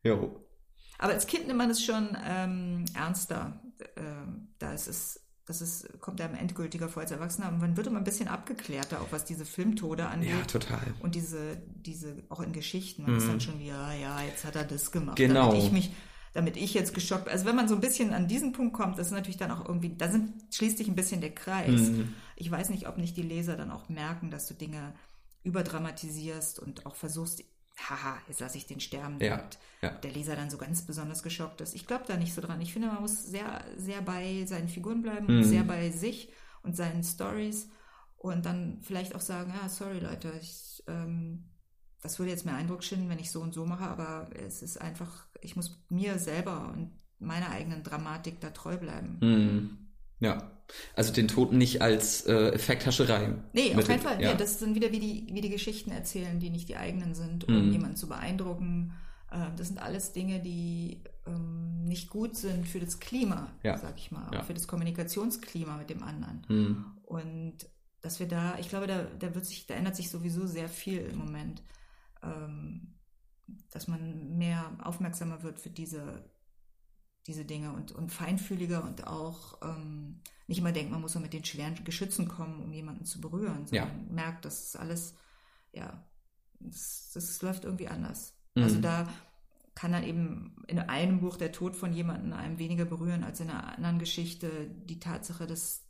Jo. 0.06 0.39
Aber 0.98 1.13
als 1.13 1.28
Kind 1.28 1.48
nimmt 1.48 1.58
man 1.58 1.70
es 1.70 1.84
schon 1.84 2.15
ähm, 2.26 2.86
ernster. 2.94 3.60
Ähm, 3.98 4.48
da 4.60 4.72
ist 4.72 4.88
es, 4.88 5.20
das 5.46 5.62
ist, 5.62 6.00
kommt 6.00 6.22
einem 6.22 6.36
endgültiger 6.36 6.88
vor 6.88 7.02
als 7.02 7.12
Erwachsener. 7.12 7.50
Und 7.50 7.60
man 7.60 7.76
wird 7.76 7.88
immer 7.88 7.98
ein 7.98 8.06
bisschen 8.06 8.28
abgeklärter, 8.28 9.02
auch 9.02 9.12
was 9.12 9.26
diese 9.26 9.46
Filmtode 9.46 10.08
angeht. 10.08 10.30
Ja, 10.30 10.46
total. 10.46 10.94
Und 11.02 11.15
diese, 11.15 11.58
diese, 11.76 12.24
auch 12.30 12.39
in 12.39 12.54
Geschichten. 12.54 13.04
Man 13.04 13.12
mhm. 13.12 13.18
ist 13.18 13.28
dann 13.28 13.41
schon 13.41 13.60
wie, 13.60 13.68
ja, 13.68 13.94
ja, 13.94 14.22
jetzt 14.22 14.46
hat 14.46 14.56
er 14.56 14.63
das 14.63 14.91
gemacht. 14.91 15.18
Genau. 15.18 15.50
Damit 15.50 15.63
ich 15.63 15.72
mich, 15.72 15.91
damit 16.34 16.56
ich 16.56 16.74
jetzt 16.74 16.94
geschockt, 16.94 17.28
also 17.28 17.46
wenn 17.46 17.56
man 17.56 17.68
so 17.68 17.76
ein 17.76 17.82
bisschen 17.82 18.13
an 18.13 18.28
diesen 18.28 18.54
Punkt 18.54 18.74
kommt, 18.74 18.98
das 18.98 19.08
ist 19.08 19.13
natürlich 19.13 19.38
dann 19.38 19.52
auch 19.52 19.65
irgendwie, 19.68 19.96
da 19.98 20.10
sind, 20.10 20.34
schließt 20.54 20.78
sich 20.78 20.88
ein 20.88 20.96
bisschen 20.96 21.20
der 21.20 21.34
Kreis. 21.34 21.89
Mhm. 21.89 22.13
Ich 22.36 22.50
weiß 22.50 22.70
nicht, 22.70 22.88
ob 22.88 22.98
nicht 22.98 23.18
die 23.18 23.22
Leser 23.22 23.58
dann 23.58 23.72
auch 23.72 23.89
merken, 23.89 24.32
dass 24.32 24.46
du 24.48 24.54
Dinge 24.54 24.94
überdramatisierst 25.44 26.60
und 26.60 26.86
auch 26.86 26.96
versuchst, 26.96 27.44
haha, 27.77 28.17
jetzt 28.27 28.39
lasse 28.39 28.57
ich 28.57 28.65
den 28.65 28.79
sterben. 28.79 29.19
Ja, 29.19 29.47
ja. 29.81 29.89
Der 29.89 30.11
Leser 30.11 30.35
dann 30.35 30.49
so 30.49 30.57
ganz 30.57 30.81
besonders 30.83 31.23
geschockt 31.23 31.61
ist. 31.61 31.75
Ich 31.75 31.85
glaube 31.85 32.05
da 32.07 32.17
nicht 32.17 32.33
so 32.33 32.41
dran. 32.41 32.61
Ich 32.61 32.73
finde, 32.73 32.88
man 32.88 33.01
muss 33.01 33.23
sehr, 33.23 33.63
sehr 33.77 34.01
bei 34.01 34.45
seinen 34.45 34.69
Figuren 34.69 35.01
bleiben, 35.01 35.38
mhm. 35.38 35.43
sehr 35.43 35.63
bei 35.63 35.89
sich 35.91 36.31
und 36.63 36.75
seinen 36.75 37.03
Stories 37.03 37.69
und 38.17 38.45
dann 38.45 38.79
vielleicht 38.81 39.15
auch 39.15 39.21
sagen, 39.21 39.53
ja, 39.61 39.69
sorry 39.69 39.99
Leute, 39.99 40.33
ich, 40.41 40.83
ähm, 40.88 41.45
das 42.01 42.17
würde 42.17 42.31
jetzt 42.31 42.45
mehr 42.45 42.55
Eindruck 42.55 42.83
schinden, 42.83 43.09
wenn 43.09 43.19
ich 43.19 43.31
so 43.31 43.41
und 43.41 43.53
so 43.53 43.65
mache, 43.65 43.85
aber 43.85 44.29
es 44.35 44.61
ist 44.61 44.81
einfach, 44.81 45.27
ich 45.41 45.55
muss 45.55 45.83
mir 45.89 46.17
selber 46.17 46.71
und 46.73 46.91
meiner 47.19 47.49
eigenen 47.51 47.83
Dramatik 47.83 48.39
da 48.41 48.49
treu 48.49 48.77
bleiben. 48.77 49.17
Mhm. 49.21 49.77
Ja. 50.19 50.51
Also 50.95 51.13
den 51.13 51.28
Toten 51.28 51.58
nicht 51.58 51.82
als 51.82 52.25
äh, 52.25 52.49
Effekthascherei. 52.49 53.36
Nee, 53.54 53.75
auf 53.75 53.88
keinen 53.88 54.01
Fall. 54.01 54.21
Ja. 54.21 54.32
Nee, 54.32 54.38
das 54.38 54.60
sind 54.60 54.75
wieder 54.75 54.91
wie 54.91 54.99
die, 54.99 55.28
wie 55.32 55.41
die 55.41 55.49
Geschichten 55.49 55.91
erzählen, 55.91 56.39
die 56.39 56.49
nicht 56.49 56.69
die 56.69 56.78
eigenen 56.78 57.15
sind, 57.15 57.47
um 57.47 57.67
mhm. 57.67 57.71
jemanden 57.71 57.95
zu 57.95 58.08
beeindrucken. 58.08 58.93
Äh, 59.32 59.56
das 59.58 59.67
sind 59.67 59.80
alles 59.80 60.12
Dinge, 60.13 60.41
die 60.41 61.04
ähm, 61.28 61.86
nicht 61.86 62.10
gut 62.10 62.36
sind 62.36 62.67
für 62.67 62.80
das 62.80 62.99
Klima, 62.99 63.51
ja. 63.63 63.78
sag 63.78 63.97
ich 63.97 64.12
mal, 64.12 64.30
ja. 64.34 64.43
für 64.43 64.54
das 64.54 64.67
Kommunikationsklima 64.67 65.78
mit 65.78 65.89
dem 65.89 66.04
anderen. 66.04 66.45
Mhm. 66.47 66.86
Und 67.04 67.58
dass 68.01 68.19
wir 68.19 68.28
da, 68.28 68.58
ich 68.60 68.69
glaube, 68.69 68.88
da, 68.88 69.04
da 69.19 69.36
wird 69.36 69.45
sich, 69.45 69.67
da 69.67 69.75
ändert 69.75 69.95
sich 69.95 70.10
sowieso 70.10 70.47
sehr 70.47 70.69
viel 70.69 71.01
im 71.01 71.17
Moment. 71.17 71.63
Ähm, 72.23 72.93
dass 73.71 73.88
man 73.88 74.38
mehr 74.38 74.71
aufmerksamer 74.84 75.43
wird 75.43 75.60
für 75.60 75.69
diese 75.69 76.23
diese 77.28 77.45
Dinge 77.45 77.71
und, 77.73 77.91
und 77.91 78.12
feinfühliger 78.12 78.84
und 78.84 79.08
auch 79.08 79.60
ähm, 79.63 80.21
nicht 80.47 80.60
immer 80.60 80.71
denkt, 80.71 80.91
man 80.91 81.01
muss 81.01 81.13
so 81.13 81.19
mit 81.19 81.34
den 81.34 81.43
schweren 81.43 81.84
Geschützen 81.84 82.27
kommen, 82.27 82.62
um 82.62 82.71
jemanden 82.73 83.05
zu 83.05 83.19
berühren, 83.19 83.65
sondern 83.65 84.08
ja. 84.08 84.13
merkt, 84.13 84.45
dass 84.45 84.67
es 84.67 84.75
alles, 84.75 85.15
ja, 85.73 86.03
das, 86.60 87.12
das 87.13 87.41
läuft 87.41 87.65
irgendwie 87.65 87.88
anders. 87.88 88.34
Mhm. 88.55 88.63
Also 88.63 88.79
da 88.79 89.08
kann 89.73 89.91
dann 89.91 90.03
eben 90.03 90.63
in 90.67 90.79
einem 90.79 91.19
Buch 91.19 91.38
der 91.38 91.51
Tod 91.51 91.75
von 91.75 91.93
jemandem 91.93 92.34
einem 92.34 92.60
weniger 92.60 92.86
berühren 92.86 93.23
als 93.23 93.39
in 93.41 93.49
einer 93.49 93.75
anderen 93.75 93.99
Geschichte 93.99 94.49
die 94.86 94.99
Tatsache, 94.99 95.47
dass 95.47 95.84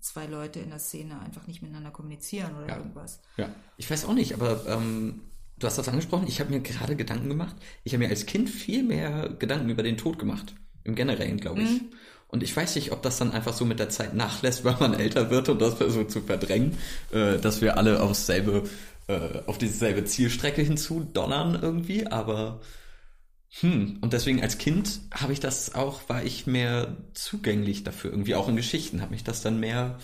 zwei 0.00 0.26
Leute 0.26 0.60
in 0.60 0.68
der 0.68 0.78
Szene 0.78 1.18
einfach 1.20 1.46
nicht 1.46 1.62
miteinander 1.62 1.90
kommunizieren 1.90 2.54
oder 2.56 2.68
ja. 2.68 2.76
irgendwas. 2.76 3.20
Ja, 3.36 3.48
ich 3.76 3.90
weiß 3.90 4.04
auch 4.04 4.14
nicht, 4.14 4.34
aber 4.34 4.66
ähm, 4.66 5.22
du 5.58 5.66
hast 5.66 5.78
das 5.78 5.88
angesprochen, 5.88 6.26
ich 6.26 6.40
habe 6.40 6.50
mir 6.50 6.60
gerade 6.60 6.96
Gedanken 6.96 7.28
gemacht. 7.28 7.56
Ich 7.84 7.94
habe 7.94 8.04
mir 8.04 8.10
als 8.10 8.26
Kind 8.26 8.50
viel 8.50 8.82
mehr 8.82 9.30
Gedanken 9.30 9.70
über 9.70 9.82
den 9.82 9.96
Tod 9.96 10.18
gemacht. 10.18 10.54
Im 10.84 10.94
Generellen, 10.94 11.38
glaube 11.38 11.62
ich. 11.62 11.82
Mhm. 11.82 11.90
Und 12.32 12.42
ich 12.42 12.56
weiß 12.56 12.76
nicht, 12.76 12.92
ob 12.92 13.02
das 13.02 13.18
dann 13.18 13.30
einfach 13.30 13.52
so 13.52 13.66
mit 13.66 13.78
der 13.78 13.90
Zeit 13.90 14.14
nachlässt, 14.14 14.64
weil 14.64 14.76
man 14.80 14.94
älter 14.94 15.30
wird 15.30 15.48
und 15.48 15.60
das 15.60 15.78
so 15.78 16.04
zu 16.04 16.22
verdrängen, 16.22 16.78
äh, 17.12 17.38
dass 17.38 17.60
wir 17.60 17.76
alle 17.76 18.02
aufs 18.02 18.26
selbe, 18.26 18.64
äh, 19.06 19.42
auf 19.46 19.58
dieselbe 19.58 20.04
Zielstrecke 20.04 20.62
hinzu 20.62 21.04
donnern 21.12 21.58
irgendwie, 21.60 22.06
aber 22.06 22.60
hm, 23.60 23.98
und 24.00 24.14
deswegen 24.14 24.42
als 24.42 24.56
Kind 24.56 25.00
habe 25.12 25.34
ich 25.34 25.40
das 25.40 25.74
auch, 25.74 26.08
war 26.08 26.24
ich 26.24 26.46
mehr 26.46 26.96
zugänglich 27.12 27.84
dafür, 27.84 28.10
irgendwie 28.10 28.34
auch 28.34 28.48
in 28.48 28.56
Geschichten, 28.56 29.02
habe 29.02 29.12
mich 29.12 29.24
das 29.24 29.42
dann 29.42 29.60
mehr 29.60 29.98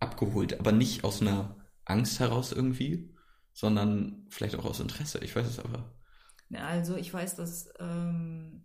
abgeholt, 0.00 0.58
aber 0.58 0.72
nicht 0.72 1.04
aus 1.04 1.20
einer 1.20 1.54
Angst 1.84 2.18
heraus 2.18 2.50
irgendwie, 2.50 3.14
sondern 3.52 4.26
vielleicht 4.30 4.56
auch 4.56 4.64
aus 4.64 4.80
Interesse, 4.80 5.18
ich 5.22 5.36
weiß 5.36 5.46
es 5.46 5.58
aber. 5.58 5.92
Also 6.54 6.96
ich 6.96 7.12
weiß, 7.12 7.36
dass 7.36 7.68
ähm, 7.78 8.64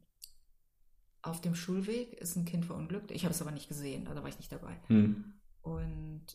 auf 1.29 1.41
dem 1.41 1.55
Schulweg 1.55 2.13
ist 2.13 2.35
ein 2.35 2.45
Kind 2.45 2.65
verunglückt. 2.65 3.11
Ich 3.11 3.23
habe 3.23 3.33
es 3.33 3.41
aber 3.41 3.51
nicht 3.51 3.67
gesehen, 3.67 4.07
also 4.07 4.21
war 4.21 4.29
ich 4.29 4.37
nicht 4.37 4.51
dabei. 4.51 4.77
Hm. 4.87 5.33
Und 5.61 6.25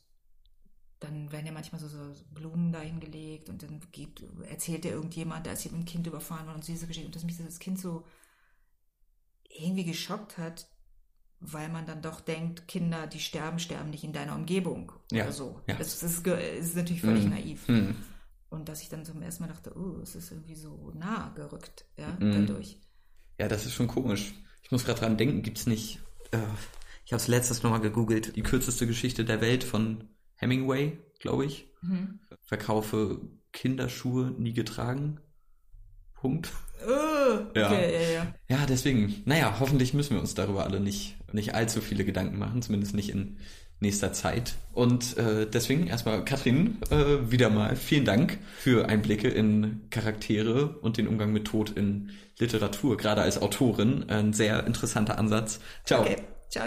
dann 1.01 1.31
werden 1.33 1.47
ja 1.47 1.53
manchmal 1.53 1.81
so, 1.81 1.89
so 1.89 1.99
Blumen 2.33 2.73
dahin 2.73 3.01
gelegt 3.01 3.49
und 3.49 3.63
dann 3.63 3.81
gibt, 3.93 4.25
erzählt 4.49 4.85
ja 4.85 4.93
irgendjemand, 4.93 5.47
da 5.47 5.53
ist 5.53 5.65
jemand 5.65 5.83
ein 5.83 5.87
Kind 5.87 6.07
überfahren 6.07 6.47
worden 6.47 6.57
und 6.57 6.67
diese 6.67 6.87
Geschichte. 6.87 7.07
Und 7.07 7.15
dass 7.15 7.25
mich 7.25 7.37
das 7.37 7.59
Kind 7.59 7.79
so 7.79 8.05
irgendwie 9.49 9.85
geschockt 9.85 10.39
hat, 10.39 10.67
weil 11.41 11.69
man 11.69 11.87
dann 11.87 12.01
doch 12.01 12.21
denkt, 12.21 12.67
Kinder, 12.69 13.07
die 13.07 13.21
sterben, 13.21 13.59
sterben 13.59 13.91
nicht 13.91 14.05
in 14.05 14.13
deiner 14.13 14.35
Umgebung 14.35 14.93
ja. 15.13 15.25
oder 15.25 15.33
so. 15.33 15.61
Ja. 15.67 15.77
Das, 15.77 16.01
das, 16.01 16.13
ist, 16.15 16.27
das, 16.27 16.41
ist, 16.41 16.77
natürlich 16.77 17.03
völlig 17.03 17.25
mhm. 17.25 17.31
naiv. 17.31 17.69
Mhm. 17.69 17.97
Und 18.49 18.69
dass 18.69 18.83
ich 18.83 18.89
dann 18.89 19.05
zum 19.05 19.21
ersten 19.21 19.45
Mal 19.45 19.49
dachte, 19.49 19.77
oh, 19.77 20.01
es 20.01 20.15
ist 20.15 20.31
irgendwie 20.31 20.55
so 20.55 20.93
nah 20.95 21.31
gerückt, 21.31 21.87
ja, 21.99 22.17
mhm. 22.19 22.47
dadurch. 22.47 22.79
Ja, 23.39 23.49
das 23.49 23.67
ist 23.67 23.75
schon 23.75 23.89
komisch. 23.89 24.35
Ich 24.65 24.71
muss 24.71 24.85
gerade 24.85 25.01
dran 25.01 25.17
denken, 25.17 25.43
gibt 25.43 25.59
es 25.59 25.67
nicht, 25.67 26.01
äh, 26.33 26.39
ich 27.05 27.13
habe 27.13 27.21
es 27.21 27.29
letztes 27.29 27.63
nochmal 27.63 27.81
gegoogelt, 27.81 28.35
die 28.35 28.43
kürzeste 28.43 28.87
Geschichte 28.87 29.25
der 29.25 29.41
Welt 29.41 29.63
von 29.63 30.09
Hemingway, 30.37 30.99
glaube 31.21 31.45
ich. 31.45 31.69
Mhm. 31.83 32.19
Verkaufe 32.41 33.21
Kinderschuhe 33.53 34.35
nie 34.39 34.53
getragen. 34.53 35.21
Punkt. 36.15 36.51
Uh, 36.87 37.41
okay, 37.51 37.61
ja. 37.61 37.73
ja, 37.73 38.11
ja. 38.11 38.35
Ja, 38.49 38.67
deswegen, 38.67 39.23
naja, 39.27 39.57
hoffentlich 39.61 39.95
müssen 39.95 40.15
wir 40.15 40.21
uns 40.21 40.35
darüber 40.35 40.65
alle 40.65 40.81
nicht, 40.81 41.17
nicht 41.33 41.55
allzu 41.55 41.81
viele 41.81 42.05
Gedanken 42.05 42.39
machen, 42.39 42.63
zumindest 42.63 42.95
nicht 42.95 43.11
in 43.11 43.39
nächster 43.81 44.13
Zeit. 44.13 44.55
Und 44.73 45.17
äh, 45.19 45.47
deswegen 45.47 45.87
erstmal, 45.87 46.25
Katrin, 46.25 46.79
äh, 46.91 47.31
wieder 47.31 47.51
mal 47.51 47.77
vielen 47.77 48.05
Dank 48.05 48.39
für 48.59 48.89
Einblicke 48.89 49.29
in 49.29 49.83
Charaktere 49.91 50.79
und 50.81 50.97
den 50.97 51.07
Umgang 51.07 51.33
mit 51.33 51.47
Tod 51.47 51.71
in 51.71 52.11
Literatur, 52.39 52.97
gerade 52.97 53.23
als 53.23 53.41
Autorin. 53.41 54.09
Ein 54.09 54.33
sehr 54.33 54.67
interessanter 54.67 55.19
Ansatz. 55.19 55.61
Ciao. 55.85 56.03
Okay. 56.03 56.17
Ciao. 56.49 56.67